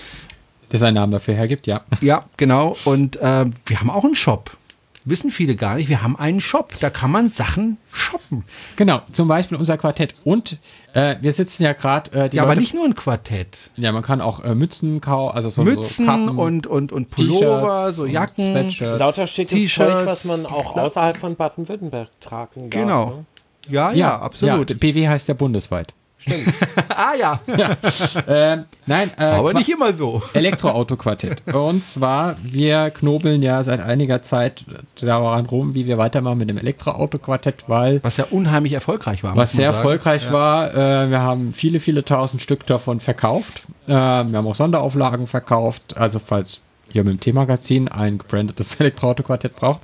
[0.70, 1.82] Der seinen Namen dafür hergibt, ja.
[2.00, 2.76] Ja, genau.
[2.84, 4.56] Und äh, wir haben auch einen Shop
[5.04, 8.44] wissen viele gar nicht, wir haben einen Shop, da kann man Sachen shoppen.
[8.76, 10.14] Genau, zum Beispiel unser Quartett.
[10.24, 10.58] Und
[10.94, 12.10] äh, wir sitzen ja gerade.
[12.12, 13.70] Äh, ja, Leute, aber nicht nur ein Quartett.
[13.76, 17.92] Ja, man kann auch äh, Mützen kaufen, also so Mützen so und, und, und Pullover,
[17.92, 18.70] so Jacken.
[18.80, 22.80] Lauter schickes Zeug, was man auch außerhalb von Baden-Württemberg tragen darf.
[22.80, 23.06] Genau.
[23.06, 23.24] Ne?
[23.68, 24.70] Ja, ja, ja, absolut.
[24.70, 25.94] Ja, BW heißt ja bundesweit.
[26.22, 26.54] Stimmt.
[26.88, 27.40] ah ja.
[27.46, 28.52] ja.
[28.52, 30.22] Äh, nein, äh, aber nicht immer so.
[30.34, 31.52] Elektroauto-Quartett.
[31.52, 34.64] Und zwar, wir knobeln ja seit einiger Zeit
[35.00, 38.02] daran rum, wie wir weitermachen mit dem Elektroauto-Quartett, weil.
[38.04, 39.34] Was ja unheimlich erfolgreich war.
[39.34, 39.76] Was sehr sagen.
[39.78, 40.32] erfolgreich ja.
[40.32, 40.74] war.
[40.74, 43.64] Äh, wir haben viele, viele tausend Stück davon verkauft.
[43.86, 43.96] Äh, wir
[44.38, 45.96] haben auch Sonderauflagen verkauft.
[45.96, 46.60] Also, falls
[46.92, 49.80] ihr mit dem T-Magazin ein gebrandetes Elektroauto-Quartett braucht,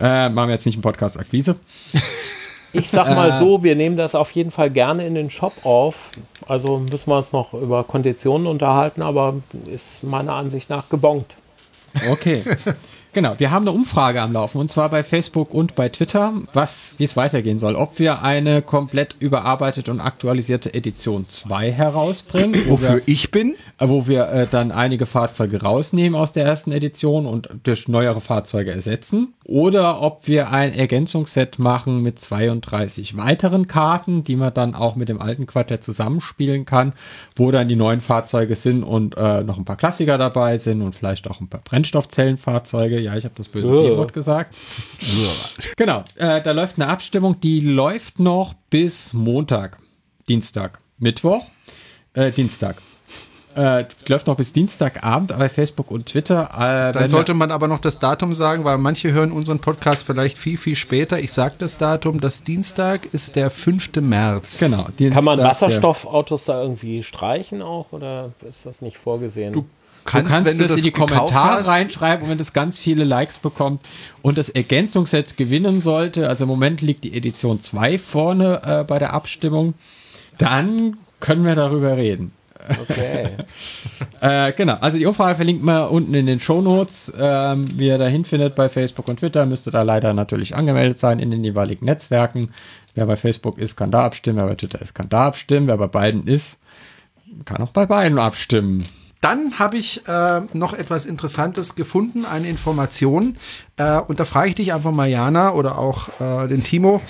[0.00, 1.56] äh, machen wir jetzt nicht einen Podcast-Akquise.
[2.72, 3.38] Ich sag mal äh.
[3.38, 6.10] so, wir nehmen das auf jeden Fall gerne in den Shop auf.
[6.46, 11.36] Also müssen wir uns noch über Konditionen unterhalten, aber ist meiner Ansicht nach gebongt.
[12.10, 12.42] Okay.
[13.12, 16.94] Genau, wir haben eine Umfrage am Laufen und zwar bei Facebook und bei Twitter, was,
[16.98, 17.74] wie es weitergehen soll.
[17.74, 22.54] Ob wir eine komplett überarbeitete und aktualisierte Edition 2 herausbringen.
[22.68, 23.54] Wofür wir, ich bin.
[23.78, 28.20] Äh, wo wir äh, dann einige Fahrzeuge rausnehmen aus der ersten Edition und durch neuere
[28.20, 29.34] Fahrzeuge ersetzen.
[29.44, 35.08] Oder ob wir ein Ergänzungsset machen mit 32 weiteren Karten, die man dann auch mit
[35.08, 36.92] dem alten Quartett zusammenspielen kann,
[37.36, 40.94] wo dann die neuen Fahrzeuge sind und äh, noch ein paar Klassiker dabei sind und
[40.94, 43.96] vielleicht auch ein paar Brennstoffzellenfahrzeuge ja, ich habe das böse uh.
[43.96, 44.54] Wort gesagt.
[45.76, 49.78] genau, äh, da läuft eine Abstimmung, die läuft noch bis Montag,
[50.28, 51.46] Dienstag, Mittwoch,
[52.12, 52.76] äh, Dienstag.
[53.56, 56.50] Äh, läuft noch bis Dienstagabend bei Facebook und Twitter.
[56.52, 60.38] Äh, Dann sollte man aber noch das Datum sagen, weil manche hören unseren Podcast vielleicht
[60.38, 61.18] viel, viel später.
[61.18, 63.96] Ich sage das Datum, das Dienstag ist der 5.
[64.02, 64.60] März.
[64.60, 64.86] Genau.
[64.98, 69.54] Dienstag, Kann man Wasserstoffautos da irgendwie streichen auch oder ist das nicht vorgesehen?
[69.54, 69.66] Du
[70.08, 73.04] kannst, du kannst wenn das, das in die Kommentare reinschreiben und wenn das ganz viele
[73.04, 73.80] Likes bekommt
[74.22, 78.98] und das Ergänzungsset gewinnen sollte, also im Moment liegt die Edition 2 vorne äh, bei
[78.98, 79.74] der Abstimmung,
[80.38, 82.32] dann können wir darüber reden.
[82.68, 83.28] Okay.
[84.20, 87.12] äh, genau, also die Umfrage verlinkt man unten in den Shownotes.
[87.18, 91.18] Ähm, wie ihr dahin findet bei Facebook und Twitter, müsste da leider natürlich angemeldet sein
[91.18, 92.50] in den jeweiligen Netzwerken.
[92.94, 95.76] Wer bei Facebook ist, kann da abstimmen, wer bei Twitter ist, kann da abstimmen, wer
[95.76, 96.60] bei beiden ist,
[97.44, 98.84] kann auch bei beiden abstimmen.
[99.20, 103.36] Dann habe ich äh, noch etwas Interessantes gefunden, eine Information.
[103.76, 107.02] Äh, und da frage ich dich einfach mal, Jana, oder auch äh, den Timo.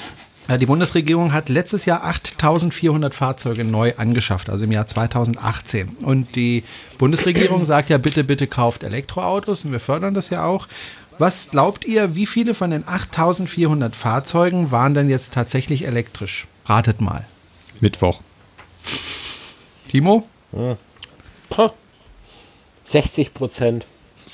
[0.49, 5.99] Äh, die Bundesregierung hat letztes Jahr 8400 Fahrzeuge neu angeschafft, also im Jahr 2018.
[6.01, 6.65] Und die
[6.97, 10.67] Bundesregierung sagt ja, bitte, bitte kauft Elektroautos und wir fördern das ja auch.
[11.19, 16.47] Was glaubt ihr, wie viele von den 8400 Fahrzeugen waren denn jetzt tatsächlich elektrisch?
[16.65, 17.27] Ratet mal.
[17.81, 18.21] Mittwoch.
[19.91, 20.27] Timo?
[20.53, 20.77] Hm.
[22.89, 23.87] 60 Prozent.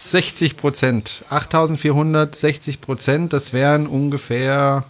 [0.05, 1.25] 60 Prozent.
[1.29, 4.85] 8400, 60 Prozent, das wären ungefähr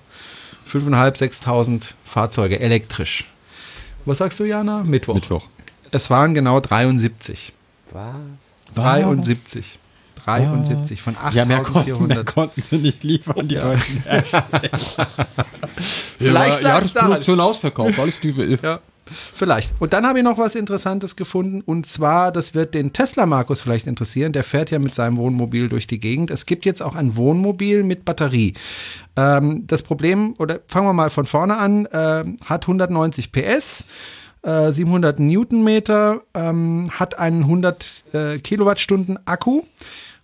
[0.71, 3.25] 5.500, 6.000 Fahrzeuge elektrisch.
[4.05, 4.83] Was sagst du, Jana?
[4.85, 5.15] Mittwoch.
[5.15, 5.49] Mittwoch.
[5.93, 7.55] Es waren genau 73.
[7.93, 8.15] Was?
[8.75, 9.79] 73.
[10.27, 11.35] 73 von 8400.
[11.35, 13.63] Ja, mehr konnten, mehr konnten sie nicht liefern, die ja.
[13.63, 14.03] deutschen
[16.19, 18.81] Vielleicht ja, ja, das Produktion ausverkauft, alles die Ja.
[19.35, 19.73] Vielleicht.
[19.81, 21.61] Und dann habe ich noch was Interessantes gefunden.
[21.61, 24.33] Und zwar, das wird den Tesla Markus vielleicht interessieren.
[24.33, 26.31] Der fährt ja mit seinem Wohnmobil durch die Gegend.
[26.31, 28.55] Es gibt jetzt auch ein Wohnmobil mit Batterie.
[29.17, 33.85] Ähm, das Problem, oder fangen wir mal von vorne an, äh, hat 190 PS.
[34.43, 39.63] äh, 700 Newtonmeter, ähm, hat einen 100 äh, Kilowattstunden Akku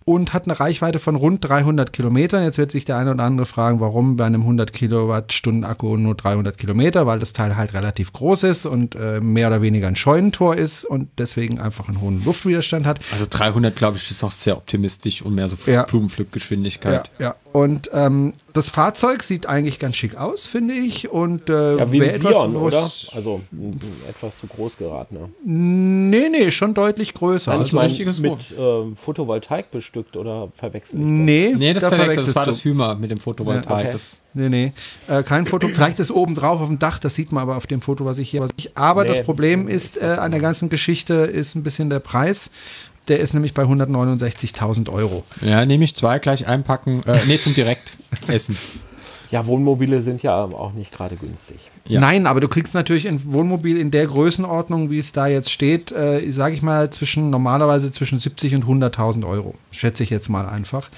[0.05, 2.43] und hat eine Reichweite von rund 300 Kilometern.
[2.43, 6.15] Jetzt wird sich der eine oder andere fragen, warum bei einem 100 Kilowattstunden Akku nur
[6.15, 9.95] 300 Kilometer, weil das Teil halt relativ groß ist und äh, mehr oder weniger ein
[9.95, 12.99] Scheunentor ist und deswegen einfach einen hohen Luftwiderstand hat.
[13.11, 15.83] Also 300, glaube ich, ist auch sehr optimistisch und mehr so Ja.
[15.83, 17.09] Blumenpflückgeschwindigkeit.
[17.19, 17.35] Ja, ja.
[17.53, 21.09] Und ähm, das Fahrzeug sieht eigentlich ganz schick aus, finde ich.
[21.09, 22.89] Und äh, Ja, wie ein etwas, Sion, oder?
[23.13, 23.41] Also
[24.07, 25.15] etwas zu groß geraten.
[25.15, 25.29] Ne?
[25.43, 27.51] Nee, nee, schon deutlich größer.
[27.51, 31.11] Also, richtiges mit ähm, Photovoltaik bestückt oder verwechsel ich das?
[31.11, 32.27] nee, Nee, das da verwechselt.
[32.27, 32.51] Das verwechselst war du.
[32.51, 33.85] das Hümer mit dem Photovoltaik.
[33.85, 33.99] Ja, okay.
[34.33, 34.73] Nee, nee.
[35.09, 35.67] Äh, kein Foto.
[35.67, 38.17] Vielleicht ist oben drauf auf dem Dach, das sieht man aber auf dem Foto, was
[38.17, 38.77] ich hier was ich.
[38.77, 42.51] Aber Nee, das Problem ist äh, an der ganzen Geschichte ist ein bisschen der Preis.
[43.07, 45.23] Der ist nämlich bei 169.000 Euro.
[45.41, 47.01] Ja, nehme ich zwei gleich einpacken.
[47.05, 48.57] Äh, nee, zum Direktessen.
[49.31, 51.71] Ja, Wohnmobile sind ja auch nicht gerade günstig.
[51.87, 52.01] Ja.
[52.01, 55.93] Nein, aber du kriegst natürlich ein Wohnmobil in der Größenordnung, wie es da jetzt steht,
[55.93, 59.55] äh, sage ich mal, zwischen normalerweise zwischen 70 und 100.000 Euro.
[59.71, 60.89] Schätze ich jetzt mal einfach.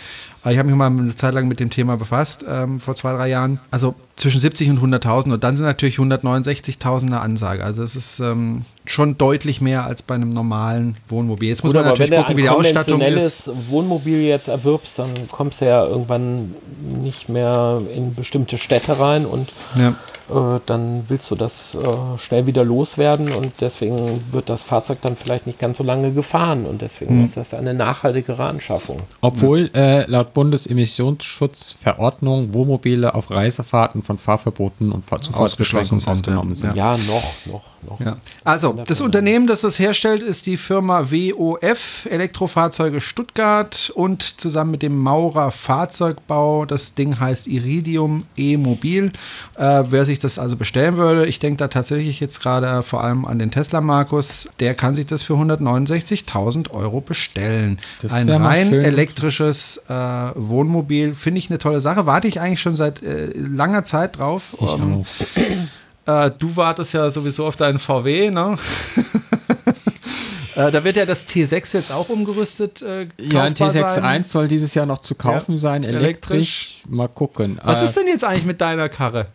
[0.41, 3.13] Aber ich habe mich mal eine Zeit lang mit dem Thema befasst, ähm, vor zwei,
[3.13, 3.59] drei Jahren.
[3.69, 7.63] Also zwischen 70 und 100.000 und dann sind natürlich 169.000 eine Ansage.
[7.63, 11.49] Also es ist ähm, schon deutlich mehr als bei einem normalen Wohnmobil.
[11.49, 13.45] Jetzt muss Gut, man wenn natürlich du gucken, ein wie die Ausstattung ist.
[13.45, 16.53] konventionelles Wohnmobil jetzt erwirbst, dann kommst du ja irgendwann
[17.01, 19.93] nicht mehr in bestimmte Städte rein und Ja.
[20.33, 21.79] Äh, dann willst du das äh,
[22.17, 26.65] schnell wieder loswerden und deswegen wird das Fahrzeug dann vielleicht nicht ganz so lange gefahren
[26.65, 27.23] und deswegen Hm.
[27.23, 28.99] ist das eine nachhaltigere Anschaffung.
[29.21, 36.55] Obwohl äh, laut Bundesemissionsschutzverordnung Wohnmobile auf Reisefahrten von Fahrverboten und Fahr Ausgeschlossen Zugfahrtsbeschränkungen sind, ausgenommen
[36.55, 36.57] ja.
[36.61, 36.75] sind.
[36.75, 37.99] Ja, noch, noch, noch.
[37.99, 38.17] Ja.
[38.43, 44.81] Also, das Unternehmen, das das herstellt, ist die Firma WOF Elektrofahrzeuge Stuttgart und zusammen mit
[44.81, 49.11] dem Maurer Fahrzeugbau, das Ding heißt Iridium E-Mobil.
[49.55, 53.25] Äh, wer sich das also bestellen würde, ich denke da tatsächlich jetzt gerade vor allem
[53.25, 57.79] an den Tesla Markus, der kann sich das für 169.000 Euro bestellen.
[58.01, 59.93] Das Ein rein elektrisches äh,
[60.35, 62.05] Wohnmobil, finde ich eine tolle Sache.
[62.05, 64.55] Warte ich eigentlich schon seit äh, langer Zeit drauf.
[64.61, 65.05] Ähm,
[66.05, 68.55] äh, du wartest ja sowieso auf deinen VW, ne?
[70.55, 72.81] äh, da wird ja das T6 jetzt auch umgerüstet.
[72.81, 74.23] Äh, Ja, ein kaufbar sein.
[74.23, 75.57] T61 soll dieses Jahr noch zu kaufen Ja.
[75.57, 76.01] sein, elektrisch.
[76.05, 76.81] Elektrisch.
[76.87, 77.59] Mal gucken.
[77.63, 79.27] Was Äh, ist denn jetzt eigentlich mit deiner Karre?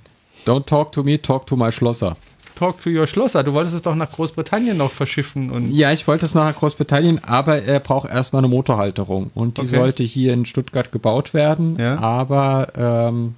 [0.47, 2.16] Don't talk to me, talk to my Schlosser.
[2.57, 3.45] Talk to your Schlosser.
[3.45, 7.22] Du wolltest es doch nach Großbritannien noch verschiffen und Ja, ich wollte es nach Großbritannien,
[7.24, 9.30] aber er braucht erstmal eine Motorhalterung.
[9.34, 9.70] Und die Okay.
[9.70, 11.76] sollte hier in Stuttgart gebaut werden.
[11.78, 11.99] Ja.
[12.01, 13.36] Aber ähm,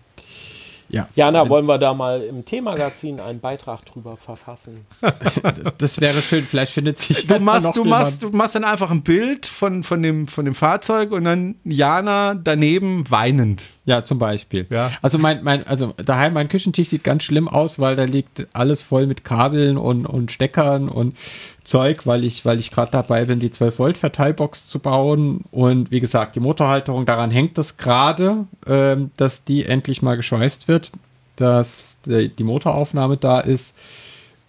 [0.88, 4.86] ja, Jana, wollen wir da mal im T-Magazin einen Beitrag drüber verfassen?
[5.78, 6.44] das wäre schön.
[6.44, 9.82] Vielleicht findet sich Du machst, noch du, machst, du machst dann einfach ein Bild von,
[9.84, 13.64] von, dem, von dem Fahrzeug und dann Jana daneben weinend.
[13.90, 14.68] Ja, zum Beispiel.
[14.70, 14.92] Ja.
[15.02, 18.84] Also mein, mein, also daheim mein Küchentisch sieht ganz schlimm aus, weil da liegt alles
[18.84, 21.16] voll mit Kabeln und, und Steckern und
[21.64, 25.40] Zeug, weil ich, weil ich gerade dabei bin, die 12 Volt Verteilbox zu bauen.
[25.50, 30.68] Und wie gesagt, die Motorhalterung, daran hängt es gerade, ähm, dass die endlich mal geschweißt
[30.68, 30.92] wird,
[31.34, 33.74] dass die, die Motoraufnahme da ist.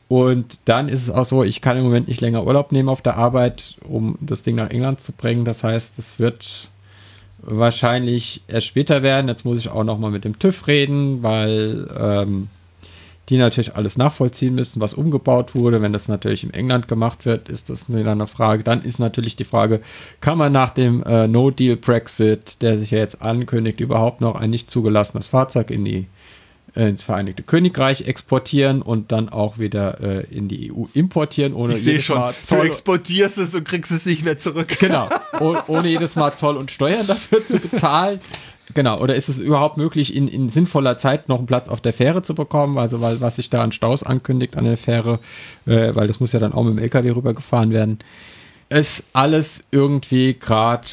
[0.08, 3.02] Und dann ist es auch so, ich kann im Moment nicht länger Urlaub nehmen auf
[3.02, 5.46] der Arbeit, um das Ding nach England zu bringen.
[5.46, 6.70] Das heißt, es wird
[7.42, 9.28] wahrscheinlich erst später werden.
[9.28, 12.48] Jetzt muss ich auch noch mal mit dem TÜV reden, weil ähm,
[13.30, 15.82] die natürlich alles nachvollziehen müssen, was umgebaut wurde.
[15.82, 18.64] Wenn das natürlich in England gemacht wird, ist das wieder eine Frage.
[18.64, 19.80] Dann ist natürlich die Frage,
[20.20, 24.70] kann man nach dem äh, No-Deal-Brexit, der sich ja jetzt ankündigt, überhaupt noch ein nicht
[24.70, 26.08] zugelassenes Fahrzeug in die
[26.76, 32.08] ins Vereinigte Königreich exportieren und dann auch wieder äh, in die EU importieren, ohne jedes
[32.10, 34.68] Mal Zoll- exportierst es und kriegst es nicht mehr zurück.
[34.80, 35.10] Genau,
[35.40, 38.20] oh, ohne jedes Mal Zoll und Steuern dafür zu bezahlen.
[38.74, 41.94] Genau, oder ist es überhaupt möglich, in, in sinnvoller Zeit noch einen Platz auf der
[41.94, 42.78] Fähre zu bekommen?
[42.78, 45.20] Also, weil was sich da an Staus ankündigt an der Fähre,
[45.66, 48.00] äh, weil das muss ja dann auch mit dem LKW rübergefahren werden,
[48.70, 50.88] ist alles irgendwie gerade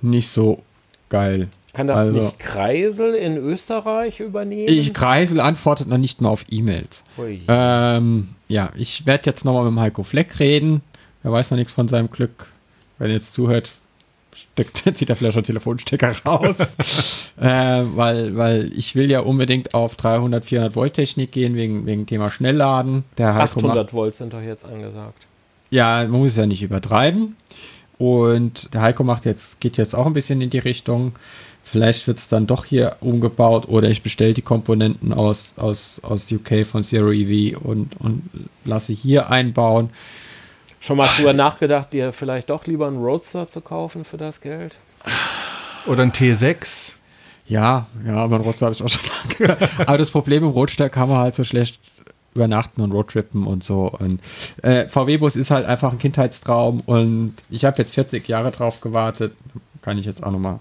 [0.00, 0.62] nicht so
[1.08, 1.48] geil.
[1.76, 4.66] Kann das Also- nicht Kreisel in Österreich übernehmen?
[4.66, 7.04] Ich Kreisel antwortet noch nicht mal auf E-Mails.
[7.48, 10.80] Ähm, ja, ich werde jetzt nochmal mit Heiko Fleck reden.
[11.22, 12.46] Er weiß noch nichts von seinem Glück.
[12.98, 13.72] Wenn er jetzt zuhört,
[14.34, 16.76] steckt, zieht er vielleicht schon Telefonstecker raus.
[17.38, 22.06] äh, weil, weil ich will ja unbedingt auf 300, 400 Volt Technik gehen, wegen, wegen
[22.06, 23.04] Thema Schnellladen.
[23.18, 25.26] Der Heiko macht, 800 Volt sind doch jetzt angesagt.
[25.68, 27.36] ja, man muss es ja nicht übertreiben.
[27.98, 31.12] Und der Heiko macht jetzt, geht jetzt auch ein bisschen in die Richtung.
[31.68, 36.30] Vielleicht wird es dann doch hier umgebaut oder ich bestelle die Komponenten aus, aus, aus
[36.30, 38.22] UK von Zero EV und, und
[38.64, 39.90] lasse hier einbauen.
[40.78, 44.76] Schon mal drüber nachgedacht, dir vielleicht doch lieber einen Roadster zu kaufen für das Geld?
[45.86, 46.92] Oder ein T6.
[47.48, 49.02] Ja, ja, aber ein Roadster habe ich auch schon
[49.48, 49.58] lange.
[49.78, 51.80] aber das Problem im Roadster kann man halt so schlecht
[52.36, 53.90] übernachten und Roadtrippen und so.
[53.90, 54.20] Und
[54.62, 59.32] äh, VW-Bus ist halt einfach ein Kindheitstraum und ich habe jetzt 40 Jahre drauf gewartet.
[59.82, 60.60] Kann ich jetzt auch nochmal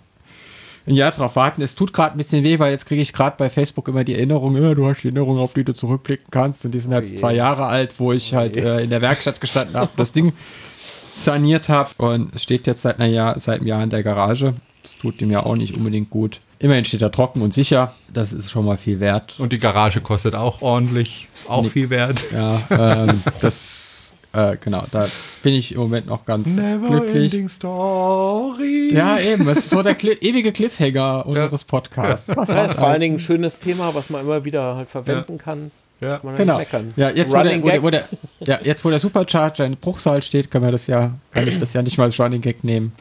[0.87, 1.61] ein Jahr drauf warten.
[1.61, 4.15] Es tut gerade ein bisschen weh, weil jetzt kriege ich gerade bei Facebook immer die
[4.15, 6.65] Erinnerung, ja, du hast die Erinnerung, auf die du zurückblicken kannst.
[6.65, 9.01] Und die sind jetzt oh zwei Jahre alt, wo ich oh halt äh, in der
[9.01, 10.33] Werkstatt gestanden habe, das Ding
[10.77, 11.89] saniert habe.
[11.97, 14.53] Und es steht jetzt seit, Jahr, seit einem Jahr in der Garage.
[14.81, 16.39] Das tut dem ja auch nicht unbedingt gut.
[16.59, 17.93] Immerhin steht er trocken und sicher.
[18.13, 19.39] Das ist schon mal viel wert.
[19.39, 21.27] Und die Garage kostet auch ordentlich.
[21.33, 21.73] Ist auch Nix.
[21.73, 22.23] viel wert.
[22.31, 24.04] Ja, ähm, das,
[24.35, 25.07] äh, genau, da
[25.43, 27.33] bin ich im Moment noch ganz Never glücklich.
[27.33, 28.89] Ending Story.
[28.93, 29.47] Ja, eben.
[29.47, 31.67] Es ist so der Cli ewige Cliffhanger unseres ja.
[31.67, 32.27] Podcasts.
[32.27, 35.37] Was ja, vor allen Dingen ein schönes Thema, was man immer wieder halt verwenden ja.
[35.37, 35.71] kann.
[36.01, 36.61] Ja, genau.
[36.97, 38.03] Ja, jetzt wo, der, wo, der, wo der,
[38.41, 41.73] ja, jetzt wo der Supercharger in Bruchsal steht, kann man das ja, kann ich das
[41.73, 42.93] ja nicht mal als Running Gag nehmen.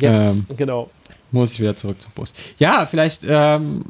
[0.00, 0.90] Ja, ähm, genau.
[1.32, 2.32] Muss ich wieder zurück zum Bus.
[2.58, 3.84] Ja, vielleicht, ähm,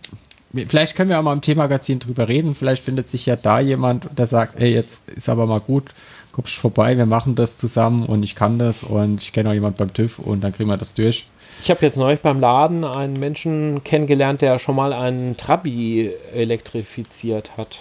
[0.52, 2.54] vielleicht können wir auch mal im Themagazin drüber reden.
[2.54, 5.90] Vielleicht findet sich ja da jemand, der sagt, ey, jetzt ist aber mal gut,
[6.36, 9.78] kommst vorbei, wir machen das zusammen und ich kann das und ich kenne auch jemand
[9.78, 11.26] beim TÜV und dann kriegen wir das durch.
[11.62, 17.56] Ich habe jetzt neulich beim Laden einen Menschen kennengelernt, der schon mal einen Trabi elektrifiziert
[17.56, 17.78] hat.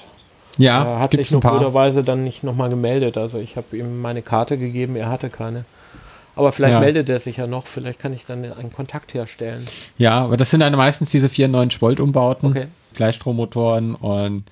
[0.57, 3.17] Ja, er hat sich nur blöderweise dann nicht nochmal gemeldet.
[3.17, 5.65] Also ich habe ihm meine Karte gegeben, er hatte keine.
[6.37, 6.79] Aber vielleicht ja.
[6.79, 9.67] meldet er sich ja noch, vielleicht kann ich dann einen Kontakt herstellen.
[9.97, 12.67] Ja, aber das sind dann meistens diese 94 Volt Umbauten, okay.
[12.93, 14.43] Gleichstrommotoren und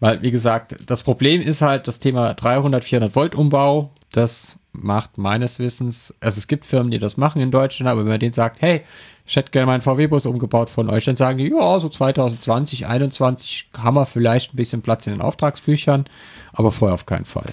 [0.00, 3.90] weil, wie gesagt, das Problem ist halt das Thema 300, 400 Volt Umbau.
[4.12, 8.08] Das macht meines Wissens, also es gibt Firmen, die das machen in Deutschland, aber wenn
[8.08, 8.82] man denen sagt, hey,
[9.26, 13.68] ich hätte gerne meinen VW-Bus umgebaut von euch, dann sagen die, ja, so 2020, 2021
[13.76, 16.04] haben wir vielleicht ein bisschen Platz in den Auftragsbüchern,
[16.52, 17.52] aber vorher auf keinen Fall.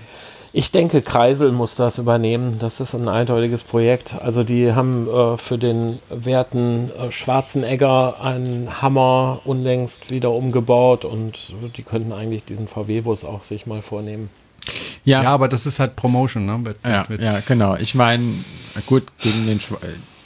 [0.58, 2.60] Ich denke, Kreisel muss das übernehmen.
[2.60, 4.16] Das ist ein eindeutiges Projekt.
[4.22, 11.54] Also die haben äh, für den werten äh, Schwarzenegger einen Hammer unlängst wieder umgebaut und
[11.76, 14.30] die könnten eigentlich diesen VW-Bus auch sich mal vornehmen.
[15.04, 15.24] Ja.
[15.24, 16.58] ja, aber das ist halt Promotion, ne?
[16.58, 17.76] Mit, ja, mit ja, genau.
[17.76, 18.24] Ich meine,
[18.86, 19.78] gut, gegen den Schwa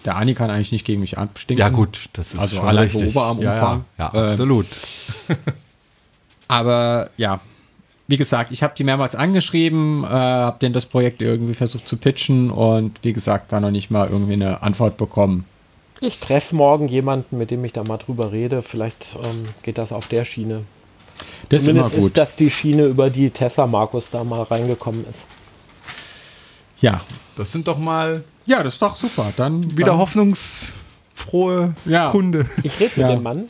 [0.06, 1.60] der Ani kann eigentlich nicht gegen mich abstinken.
[1.60, 3.86] Ja, gut, das ist also schon allein Oberarmumfang.
[3.98, 4.68] Ja, ja, ja, absolut.
[6.48, 7.42] aber ja,
[8.10, 11.96] wie gesagt, ich habe die mehrmals angeschrieben, äh, habe denen das Projekt irgendwie versucht zu
[11.96, 15.46] pitchen und wie gesagt, da noch nicht mal irgendwie eine Antwort bekommen.
[16.02, 18.64] Ich treffe morgen jemanden, mit dem ich da mal drüber rede.
[18.64, 20.64] Vielleicht ähm, geht das auf der Schiene.
[21.50, 25.28] Das Zumindest ist, ist das die Schiene, über die Tesla Markus da mal reingekommen ist.
[26.82, 27.02] Ja,
[27.36, 28.24] das sind doch mal.
[28.48, 29.32] Ja, das ist doch super.
[29.38, 32.10] Dann wieder dann hoffnungsfrohe ja.
[32.10, 32.48] Kunde.
[32.64, 33.16] Ich rede mit ja.
[33.16, 33.50] dem Mann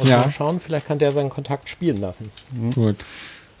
[0.00, 0.18] und ja.
[0.18, 2.32] mal schauen, vielleicht kann der seinen Kontakt spielen lassen.
[2.52, 2.72] Mhm.
[2.72, 2.96] Gut.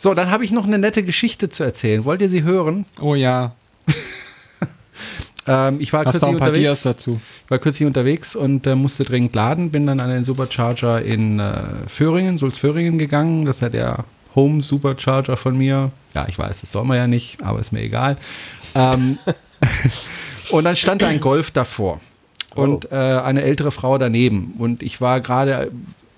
[0.00, 2.06] So, dann habe ich noch eine nette Geschichte zu erzählen.
[2.06, 2.86] Wollt ihr sie hören?
[3.02, 3.52] Oh ja.
[5.46, 6.82] ähm, ich war Hast kürzlich unterwegs.
[6.84, 7.20] dazu?
[7.44, 9.70] Ich war kürzlich unterwegs und äh, musste dringend laden.
[9.70, 11.52] Bin dann an den Supercharger in äh,
[11.86, 13.44] Föhringen, Sulzföhringen gegangen.
[13.44, 15.92] Das hat der Home Supercharger von mir.
[16.14, 18.16] Ja, ich weiß, das soll man ja nicht, aber ist mir egal.
[18.74, 19.18] Ähm,
[20.50, 22.00] und dann stand ein Golf davor
[22.54, 22.94] und oh.
[22.94, 24.54] äh, eine ältere Frau daneben.
[24.56, 25.70] Und ich war gerade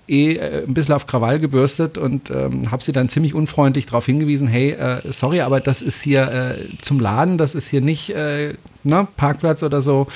[0.07, 4.05] eh äh, ein bisschen auf Krawall gebürstet und ähm, habe sie dann ziemlich unfreundlich darauf
[4.05, 8.09] hingewiesen, hey, äh, sorry, aber das ist hier äh, zum Laden, das ist hier nicht
[8.09, 10.07] äh, ne, Parkplatz oder so.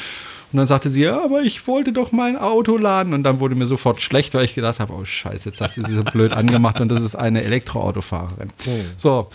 [0.54, 3.14] Und dann sagte sie, ja, aber ich wollte doch mein Auto laden.
[3.14, 5.84] Und dann wurde mir sofort schlecht, weil ich gedacht habe, oh scheiße, jetzt hast du
[5.84, 8.52] sie so blöd angemacht und das ist eine Elektroautofahrerin.
[8.64, 8.74] Hm.
[8.96, 9.28] So,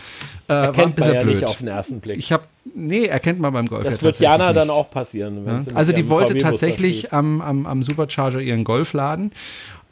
[0.49, 1.35] äh, erkennt man ja blöd.
[1.35, 2.17] nicht auf den ersten Blick.
[2.17, 2.45] Ich habe,
[2.75, 3.85] nee, erkennt man beim Golf.
[3.85, 4.57] Das wird Jana nicht.
[4.57, 5.45] dann auch passieren.
[5.47, 5.61] Ja?
[5.75, 9.33] Also die wollte tatsächlich am, am, am Supercharger ihren Golf laden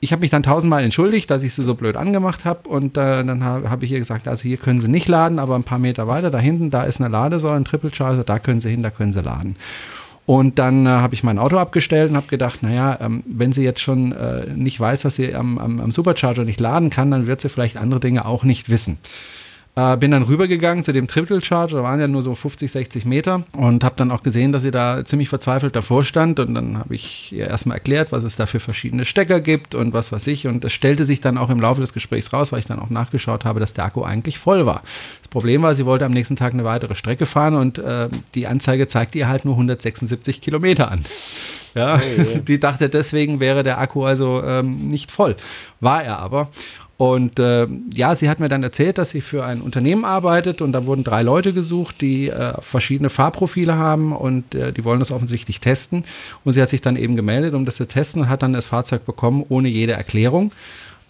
[0.00, 3.22] ich habe mich dann tausendmal entschuldigt, dass ich sie so blöd angemacht habe und äh,
[3.24, 5.78] dann habe hab ich ihr gesagt, also hier können sie nicht laden, aber ein paar
[5.78, 8.82] Meter weiter da hinten, da ist eine Ladesäule, ein Triple Charger, da können sie hin,
[8.82, 9.56] da können sie laden.
[10.24, 13.64] Und dann äh, habe ich mein Auto abgestellt und habe gedacht, naja, ähm, wenn sie
[13.64, 17.26] jetzt schon äh, nicht weiß, dass sie am, am, am Supercharger nicht laden kann, dann
[17.26, 18.98] wird sie vielleicht andere Dinge auch nicht wissen.
[19.76, 23.04] Äh, bin dann rübergegangen zu dem Triple Charge, da waren ja nur so 50, 60
[23.04, 26.76] Meter und habe dann auch gesehen, dass sie da ziemlich verzweifelt davor stand und dann
[26.76, 30.26] habe ich ihr erstmal erklärt, was es da für verschiedene Stecker gibt und was weiß
[30.26, 32.80] ich und es stellte sich dann auch im Laufe des Gesprächs raus, weil ich dann
[32.80, 34.82] auch nachgeschaut habe, dass der Akku eigentlich voll war.
[35.22, 38.48] Das Problem war, sie wollte am nächsten Tag eine weitere Strecke fahren und äh, die
[38.48, 41.04] Anzeige zeigte ihr halt nur 176 Kilometer an.
[41.74, 45.36] Ja, oh die dachte, deswegen wäre der Akku also ähm, nicht voll.
[45.80, 46.48] War er aber.
[47.00, 50.72] Und äh, ja, sie hat mir dann erzählt, dass sie für ein Unternehmen arbeitet und
[50.72, 55.10] da wurden drei Leute gesucht, die äh, verschiedene Fahrprofile haben und äh, die wollen das
[55.10, 56.04] offensichtlich testen.
[56.44, 58.66] Und sie hat sich dann eben gemeldet, um das zu testen und hat dann das
[58.66, 60.52] Fahrzeug bekommen ohne jede Erklärung.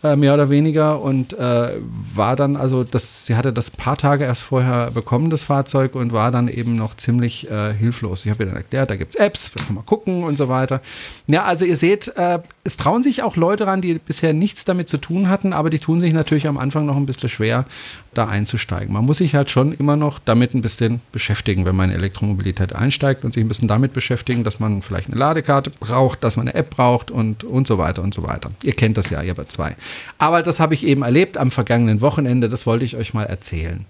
[0.03, 1.69] Äh, mehr oder weniger und äh,
[2.15, 6.13] war dann also das sie hatte das paar Tage erst vorher bekommen das Fahrzeug und
[6.13, 8.25] war dann eben noch ziemlich äh, hilflos.
[8.25, 10.49] Ich habe ihr dann erklärt, da gibt es Apps, wir können mal gucken und so
[10.49, 10.81] weiter.
[11.27, 14.89] Ja, also ihr seht, äh, es trauen sich auch Leute ran, die bisher nichts damit
[14.89, 17.67] zu tun hatten, aber die tun sich natürlich am Anfang noch ein bisschen schwer,
[18.15, 18.93] da einzusteigen.
[18.93, 22.75] Man muss sich halt schon immer noch damit ein bisschen beschäftigen, wenn man in Elektromobilität
[22.75, 26.49] einsteigt und sich ein bisschen damit beschäftigen, dass man vielleicht eine Ladekarte braucht, dass man
[26.49, 28.51] eine App braucht und, und so weiter und so weiter.
[28.63, 29.77] Ihr kennt das ja, ihr habt zwei.
[30.19, 33.87] Aber das habe ich eben erlebt am vergangenen Wochenende, das wollte ich euch mal erzählen.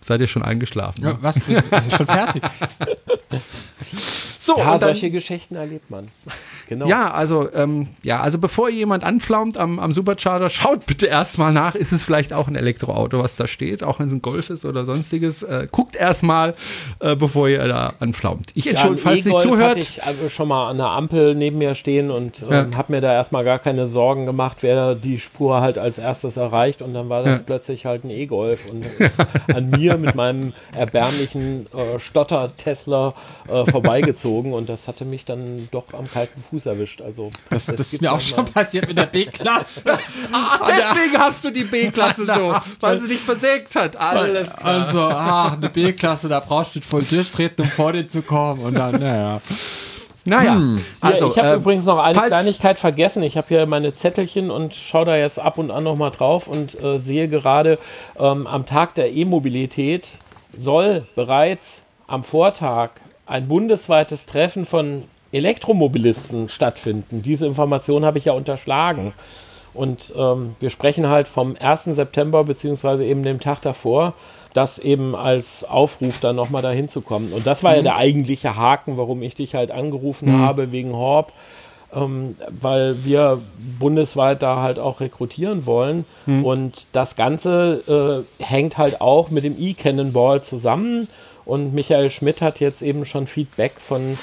[0.00, 1.04] Seid ihr schon eingeschlafen?
[1.04, 1.38] Ja, was?
[1.38, 2.42] Bist, bist schon fertig?
[4.54, 6.08] so, ja, solche Geschichten erlebt man.
[6.70, 6.86] Genau.
[6.86, 11.74] Ja, also, ähm, ja, also bevor jemand anflaumt am, am Supercharger, schaut bitte erstmal nach,
[11.74, 14.64] ist es vielleicht auch ein Elektroauto, was da steht, auch wenn es ein Golf ist
[14.64, 15.42] oder sonstiges.
[15.42, 16.54] Äh, guckt erstmal,
[17.00, 18.52] äh, bevor ihr da anflaumt.
[18.54, 19.70] Ich entschuldige, ja, falls ihr zuhört.
[19.70, 22.76] hatte ich also schon mal an der Ampel neben mir stehen und ähm, ja.
[22.76, 26.82] habe mir da erstmal gar keine Sorgen gemacht, wer die Spur halt als erstes erreicht
[26.82, 27.44] und dann war das ja.
[27.44, 33.12] plötzlich halt ein E-Golf und ist an mir mit meinem erbärmlichen äh, Stotter-Tesla
[33.48, 37.02] äh, vorbeigezogen und das hatte mich dann doch am kalten Fuß erwischt.
[37.02, 39.82] Also, das, das ist mir auch schon passiert mit der B-Klasse.
[40.32, 43.96] ah, deswegen hast du die B-Klasse so, weil sie dich versägt hat.
[43.96, 44.86] Alles klar.
[44.86, 48.60] Also, ach, eine B-Klasse, da brauchst du voll durchtreten, um vor dir zu kommen.
[48.62, 49.40] Und dann, naja.
[50.24, 50.84] Naja, hm.
[51.00, 53.22] also ja, ich habe äh, übrigens noch eine Kleinigkeit vergessen.
[53.22, 56.46] Ich habe hier meine Zettelchen und schaue da jetzt ab und an noch mal drauf
[56.46, 57.78] und äh, sehe gerade
[58.18, 60.16] ähm, am Tag der E-Mobilität
[60.54, 62.90] soll bereits am Vortag
[63.30, 67.22] ein bundesweites Treffen von Elektromobilisten stattfinden.
[67.22, 69.12] Diese Information habe ich ja unterschlagen.
[69.72, 71.84] Und ähm, wir sprechen halt vom 1.
[71.84, 74.14] September beziehungsweise eben dem Tag davor,
[74.52, 77.32] das eben als Aufruf dann nochmal dahin zu kommen.
[77.32, 77.76] Und das war mhm.
[77.76, 80.40] ja der eigentliche Haken, warum ich dich halt angerufen mhm.
[80.40, 81.32] habe wegen Horb,
[81.94, 83.40] ähm, weil wir
[83.78, 86.04] bundesweit da halt auch rekrutieren wollen.
[86.26, 86.44] Mhm.
[86.44, 91.06] Und das Ganze äh, hängt halt auch mit dem E-Cannonball zusammen.
[91.50, 94.16] Und Michael Schmidt hat jetzt eben schon Feedback von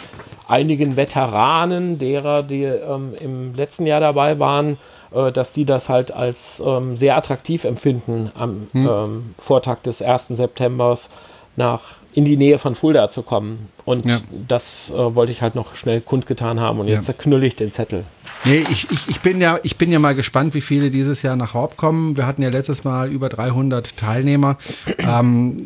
[0.47, 4.77] einigen Veteranen, derer, die ähm, im letzten Jahr dabei waren,
[5.11, 8.87] äh, dass die das halt als ähm, sehr attraktiv empfinden, am hm.
[8.89, 10.27] ähm, Vortag des 1.
[10.29, 11.09] Septembers
[11.57, 13.73] nach in die Nähe von Fulda zu kommen.
[13.83, 14.19] Und ja.
[14.47, 16.79] das äh, wollte ich halt noch schnell kundgetan haben.
[16.79, 17.13] Und jetzt ja.
[17.13, 18.05] knülle ich den Zettel.
[18.45, 21.35] Nee, ich, ich, ich, bin ja, ich bin ja mal gespannt, wie viele dieses Jahr
[21.35, 22.15] nach Horb kommen.
[22.15, 24.57] Wir hatten ja letztes Mal über 300 Teilnehmer.
[24.99, 25.57] Ähm,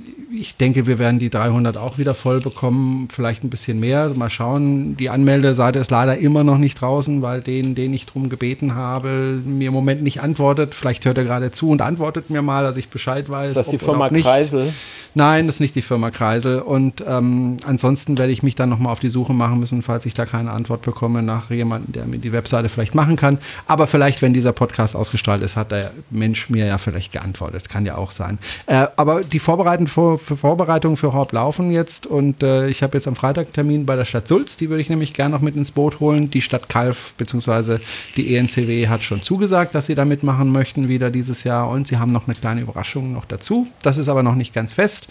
[0.41, 4.09] ich denke, wir werden die 300 auch wieder voll bekommen, vielleicht ein bisschen mehr.
[4.15, 4.97] Mal schauen.
[4.97, 9.39] Die Anmeldeseite ist leider immer noch nicht draußen, weil den, den ich drum gebeten habe,
[9.45, 10.73] mir im Moment nicht antwortet.
[10.73, 13.51] Vielleicht hört er gerade zu und antwortet mir mal, dass ich Bescheid weiß.
[13.51, 14.73] Ist das die Firma Kreisel?
[15.13, 16.59] Nein, das ist nicht die Firma Kreisel.
[16.59, 20.13] Und ähm, ansonsten werde ich mich dann nochmal auf die Suche machen müssen, falls ich
[20.13, 23.37] da keine Antwort bekomme, nach jemandem, der mir die Webseite vielleicht machen kann.
[23.67, 27.69] Aber vielleicht, wenn dieser Podcast ausgestrahlt ist, hat der Mensch mir ja vielleicht geantwortet.
[27.69, 28.39] Kann ja auch sein.
[28.67, 32.97] Äh, aber die Vorbereitungen für, für Vorbereitungen für Horb laufen jetzt und äh, ich habe
[32.97, 34.55] jetzt am Freitag Termin bei der Stadt Sulz.
[34.55, 36.29] Die würde ich nämlich gerne noch mit ins Boot holen.
[36.29, 37.79] Die Stadt Kalf bzw.
[38.15, 41.97] die ENCW hat schon zugesagt, dass sie da mitmachen möchten wieder dieses Jahr und sie
[41.97, 43.67] haben noch eine kleine Überraschung noch dazu.
[43.81, 45.09] Das ist aber noch nicht ganz fest.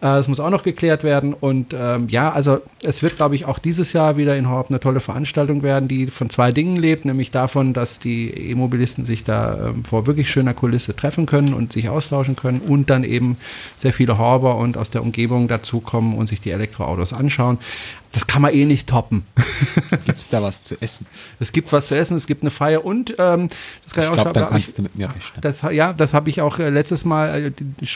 [0.00, 3.44] Äh, das muss auch noch geklärt werden und ähm, ja, also es wird, glaube ich,
[3.44, 7.04] auch dieses Jahr wieder in Horb eine tolle Veranstaltung werden, die von zwei Dingen lebt,
[7.04, 11.72] nämlich davon, dass die E-Mobilisten sich da ähm, vor wirklich schöner Kulisse treffen können und
[11.72, 13.36] sich austauschen können und dann eben
[13.76, 17.58] sehr viele Horber und aus der Umgebung dazukommen und sich die Elektroautos anschauen.
[18.12, 19.24] Das kann man eh nicht toppen.
[20.04, 21.06] gibt es da was zu essen?
[21.38, 23.48] Es gibt was zu essen, es gibt eine Feier und ähm,
[23.84, 25.40] das kann ich, ich glaube, da kannst ich, du mit mir rechnen.
[25.40, 27.52] Das, ja, das habe ich auch äh, letztes Mal, äh,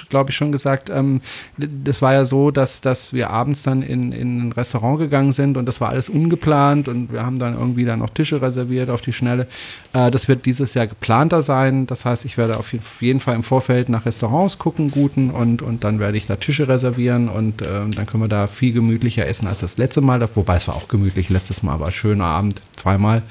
[0.08, 0.88] glaube ich, schon gesagt.
[0.88, 1.20] Ähm,
[1.56, 5.56] das war ja so, dass, dass wir abends dann in, in ein Restaurant gegangen sind
[5.56, 9.00] und das war alles ungeplant und wir haben dann irgendwie dann noch Tische reserviert auf
[9.00, 9.48] die Schnelle.
[9.92, 11.86] Äh, das wird dieses Jahr geplanter sein.
[11.86, 15.82] Das heißt, ich werde auf jeden Fall im Vorfeld nach Restaurants gucken, guten und, und
[15.82, 19.48] dann werde ich da Tische reservieren und ähm, dann können wir da viel gemütlicher essen
[19.48, 20.03] als das letzte Mal,
[20.34, 21.28] wobei es war auch gemütlich.
[21.28, 23.22] Letztes Mal war ein schöner Abend, zweimal.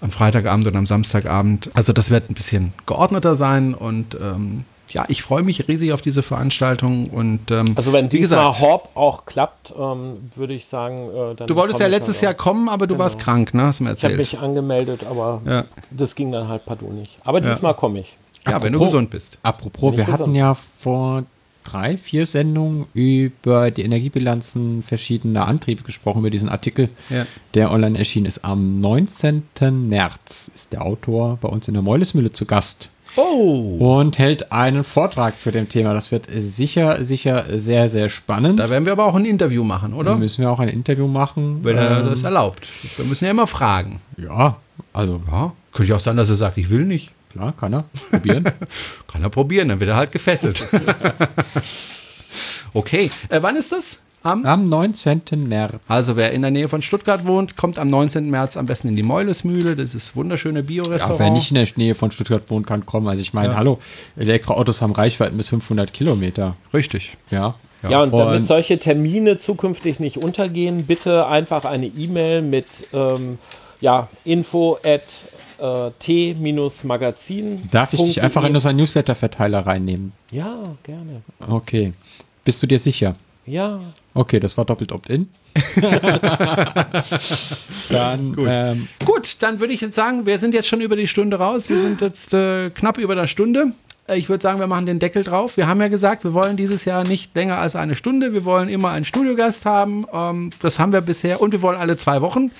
[0.00, 1.70] Am Freitagabend und am Samstagabend.
[1.74, 6.02] Also das wird ein bisschen geordneter sein und ähm, ja, ich freue mich riesig auf
[6.02, 11.34] diese Veranstaltung und ähm, also wenn diesmal Horb auch klappt, ähm, würde ich sagen, äh,
[11.34, 13.04] dann du wolltest ja letztes Jahr kommen, aber du genau.
[13.04, 13.64] warst krank, ne?
[13.64, 14.18] Hast du mir erzählt.
[14.20, 15.64] Ich habe mich angemeldet, aber ja.
[15.90, 17.16] das ging dann halt partout nicht.
[17.24, 17.76] Aber diesmal ja.
[17.76, 18.16] komme ich.
[18.46, 19.38] Ja, apropos, wenn du gesund bist.
[19.42, 20.20] Apropos, wir gesund.
[20.20, 21.24] hatten ja vor
[21.64, 27.26] drei, vier Sendungen über die Energiebilanzen verschiedener Antriebe gesprochen, über diesen Artikel, ja.
[27.54, 28.44] der online erschienen ist.
[28.44, 29.42] Am 19.
[29.88, 32.90] März ist der Autor bei uns in der Meulesmühle zu Gast.
[33.16, 33.76] Oh.
[33.78, 35.94] Und hält einen Vortrag zu dem Thema.
[35.94, 38.60] Das wird sicher, sicher sehr, sehr spannend.
[38.60, 40.12] Da werden wir aber auch ein Interview machen, oder?
[40.12, 41.60] Da müssen wir auch ein Interview machen.
[41.62, 42.68] Wenn er ähm, das erlaubt.
[42.96, 44.00] Wir müssen ja immer fragen.
[44.16, 44.58] Ja,
[44.92, 45.20] also.
[45.30, 47.10] Ja, könnte ich auch sein, dass er sagt, ich will nicht.
[47.30, 47.84] Klar, kann er.
[48.10, 48.44] Probieren.
[49.06, 50.66] kann er probieren, dann wird er halt gefesselt.
[52.74, 53.98] okay, äh, wann ist das?
[54.22, 55.48] Am, am 19.
[55.48, 55.76] März.
[55.88, 58.28] Also wer in der Nähe von Stuttgart wohnt, kommt am 19.
[58.28, 59.76] März am besten in die Meulesmühle.
[59.76, 61.18] Das ist wunderschöne Bio-Restaurant.
[61.18, 63.08] Ja, wer nicht in der Nähe von Stuttgart wohnt, kann kommen.
[63.08, 63.56] Also ich meine, ja.
[63.56, 63.78] hallo,
[64.16, 66.56] Elektroautos haben Reichweiten bis 500 Kilometer.
[66.74, 67.16] Richtig.
[67.30, 67.54] Ja.
[67.82, 73.38] Ja, ja und damit solche Termine zukünftig nicht untergehen, bitte einfach eine E-Mail mit ähm,
[73.80, 75.02] ja, info at
[75.60, 77.60] äh, t-magazin.
[77.70, 80.12] Darf ich dich einfach in unseren Newsletter-Verteiler reinnehmen?
[80.30, 81.22] Ja, gerne.
[81.48, 81.92] Okay.
[82.44, 83.12] Bist du dir sicher?
[83.46, 83.80] Ja.
[84.14, 85.28] Okay, das war doppelt Opt-in.
[87.90, 88.48] dann, Gut.
[88.50, 91.68] Ähm, Gut, dann würde ich jetzt sagen, wir sind jetzt schon über die Stunde raus.
[91.68, 93.72] Wir sind jetzt äh, knapp über der Stunde.
[94.08, 95.56] Äh, ich würde sagen, wir machen den Deckel drauf.
[95.56, 98.32] Wir haben ja gesagt, wir wollen dieses Jahr nicht länger als eine Stunde.
[98.32, 100.06] Wir wollen immer einen Studiogast haben.
[100.12, 101.40] Ähm, das haben wir bisher.
[101.40, 102.50] Und wir wollen alle zwei Wochen.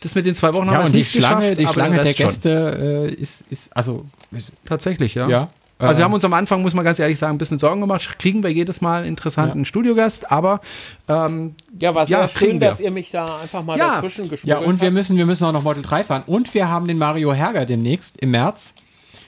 [0.00, 1.60] Das mit den zwei Wochen ja, haben wir nicht die Schlange, geschafft.
[1.60, 4.04] Die Schlange der Gäste äh, ist, ist, also.
[4.30, 5.28] Ist, Tatsächlich, ja.
[5.28, 7.82] Ja, also wir haben uns am Anfang, muss man ganz ehrlich sagen, ein bisschen Sorgen
[7.82, 8.18] gemacht.
[8.18, 9.64] Kriegen wir jedes Mal einen interessanten ja.
[9.66, 10.60] Studiogast, aber
[11.06, 13.94] ähm, ja, war sehr ja, schön, dass ihr mich da einfach mal ja.
[13.94, 16.22] dazwischen geschmuggelt Ja, und wir müssen, wir müssen auch noch Model 3 fahren.
[16.26, 18.74] Und wir haben den Mario Herger demnächst im März.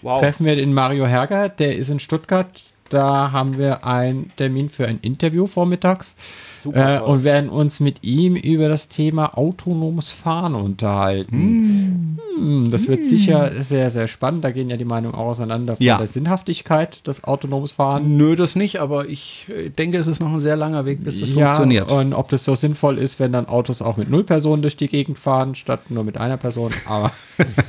[0.01, 0.21] Wow.
[0.21, 2.49] Treffen wir den Mario Herger, der ist in Stuttgart.
[2.89, 6.17] Da haben wir einen Termin für ein Interview vormittags.
[6.63, 12.19] Super, äh, und werden uns mit ihm über das Thema autonomes Fahren unterhalten.
[12.39, 12.71] Mm.
[12.71, 13.05] das wird mm.
[13.05, 14.45] sicher sehr, sehr spannend.
[14.45, 15.99] Da gehen ja die Meinungen auch auseinander von ja.
[15.99, 18.17] der Sinnhaftigkeit des autonomes Fahren.
[18.17, 21.21] Nö, das nicht, aber ich äh, denke, es ist noch ein sehr langer Weg, bis
[21.21, 21.93] das ja, funktioniert.
[21.93, 24.89] Und ob das so sinnvoll ist, wenn dann Autos auch mit null Personen durch die
[24.89, 26.73] Gegend fahren, statt nur mit einer Person.
[26.87, 27.13] Aber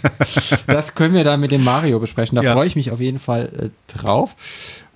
[0.68, 2.36] das können wir dann mit dem Mario besprechen.
[2.36, 2.54] Da ja.
[2.54, 4.36] freue ich mich auf jeden Fall äh, drauf.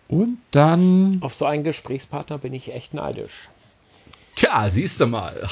[0.08, 1.18] Und dann.
[1.22, 3.50] Auf so einen Gesprächspartner bin ich echt neidisch.
[4.36, 5.34] Tja, siehst du mal.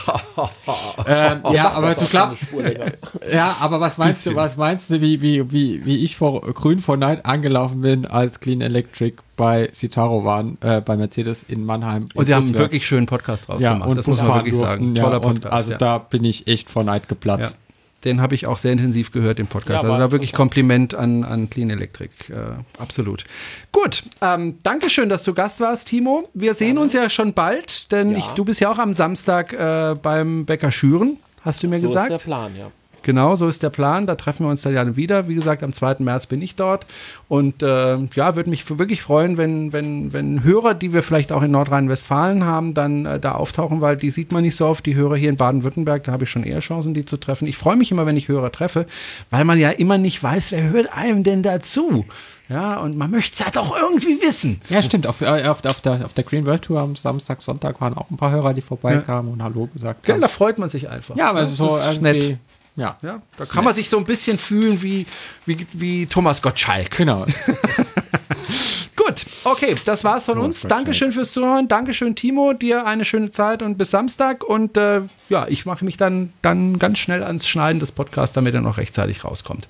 [1.05, 2.39] ähm, ja, aber du glaubst.
[3.31, 4.33] ja, aber was meinst Bisschen.
[4.33, 8.05] du, was meinst du, wie, wie, wie, wie ich vor grün vor Neid angelaufen bin,
[8.07, 12.09] als Clean Electric bei Citaro waren, äh, bei Mercedes in Mannheim.
[12.15, 13.81] Und sie haben einen wirklich schönen Podcast rausgemacht.
[13.81, 14.95] Ja, und das muss man wirklich durften, sagen.
[14.95, 15.53] Toller Podcast.
[15.53, 15.77] also ja.
[15.77, 17.60] da bin ich echt vor Neid geplatzt.
[18.03, 19.83] Ja den habe ich auch sehr intensiv gehört im Podcast.
[19.83, 22.11] Ja, also da wirklich Kompliment an, an Clean Electric.
[22.29, 22.35] Äh,
[22.79, 23.23] absolut.
[23.71, 26.27] Gut, ähm, Dankeschön, dass du Gast warst, Timo.
[26.33, 28.17] Wir sehen uns ja schon bald, denn ja.
[28.17, 31.87] ich, du bist ja auch am Samstag äh, beim Bäcker Schüren, hast du mir so
[31.87, 32.09] gesagt.
[32.09, 32.71] So ist der Plan, ja.
[33.03, 34.07] Genau, so ist der Plan.
[34.07, 35.27] Da treffen wir uns dann wieder.
[35.27, 35.97] Wie gesagt, am 2.
[35.99, 36.85] März bin ich dort.
[37.27, 41.41] Und äh, ja, würde mich wirklich freuen, wenn, wenn, wenn Hörer, die wir vielleicht auch
[41.41, 44.85] in Nordrhein-Westfalen haben, dann äh, da auftauchen, weil die sieht man nicht so oft.
[44.85, 47.47] Die Hörer hier in Baden-Württemberg, da habe ich schon eher Chancen, die zu treffen.
[47.47, 48.85] Ich freue mich immer, wenn ich Hörer treffe,
[49.29, 52.05] weil man ja immer nicht weiß, wer hört einem denn dazu.
[52.51, 54.59] Ja, und man möchte es halt doch irgendwie wissen.
[54.69, 55.07] Ja, stimmt.
[55.07, 58.11] Auf, äh, auf, auf, der, auf der Green World Tour am Samstag, Sonntag waren auch
[58.11, 59.33] ein paar Hörer, die vorbeikamen ja.
[59.33, 60.15] und Hallo gesagt haben.
[60.15, 61.15] Ja, da freut man sich einfach.
[61.15, 62.37] Ja, aber ja, so irgendwie, nett.
[62.75, 62.97] Ja.
[63.01, 65.05] ja da kann man sich so ein bisschen fühlen wie,
[65.45, 66.91] wie, wie Thomas Gottschalk.
[66.91, 67.25] Genau.
[68.95, 70.61] Gut, okay, das war's von Thomas uns.
[70.61, 70.79] Gottschalk.
[70.79, 71.67] Dankeschön fürs Zuhören.
[71.67, 72.53] Dankeschön, Timo.
[72.53, 74.43] Dir eine schöne Zeit und bis Samstag.
[74.43, 78.53] Und äh, ja, ich mache mich dann, dann ganz schnell ans Schneiden des Podcasts, damit
[78.53, 79.67] er noch rechtzeitig rauskommt.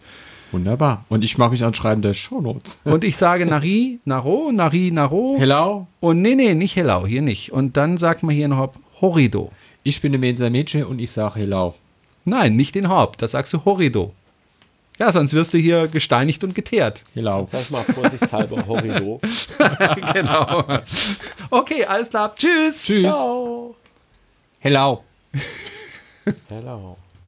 [0.52, 1.06] Wunderbar.
[1.08, 2.82] Und ich mache mich ans Schreiben der Shownotes.
[2.84, 5.36] Und ich sage Nari, Naro, Nari, Naro.
[5.40, 5.88] Hello.
[6.00, 7.52] Und nee, nee, nicht Hello, hier nicht.
[7.52, 9.52] Und dann sagt man hier noch Horido.
[9.84, 11.74] Ich bin der Mensa Mädchen und ich sage Hello.
[12.26, 14.14] Nein, nicht den Haupt, das sagst du Horrido.
[15.00, 17.04] Ja, sonst wirst du hier gesteinigt und geteert.
[17.16, 17.48] Genau.
[17.50, 19.20] Sag mal vorsichtshalber Horrido.
[20.14, 20.64] genau.
[21.50, 22.36] Okay, alles klar.
[22.36, 22.84] Tschüss.
[22.84, 23.02] Tschüss.
[23.02, 23.76] Ciao.
[24.60, 25.04] Hello.
[26.50, 26.98] Hello.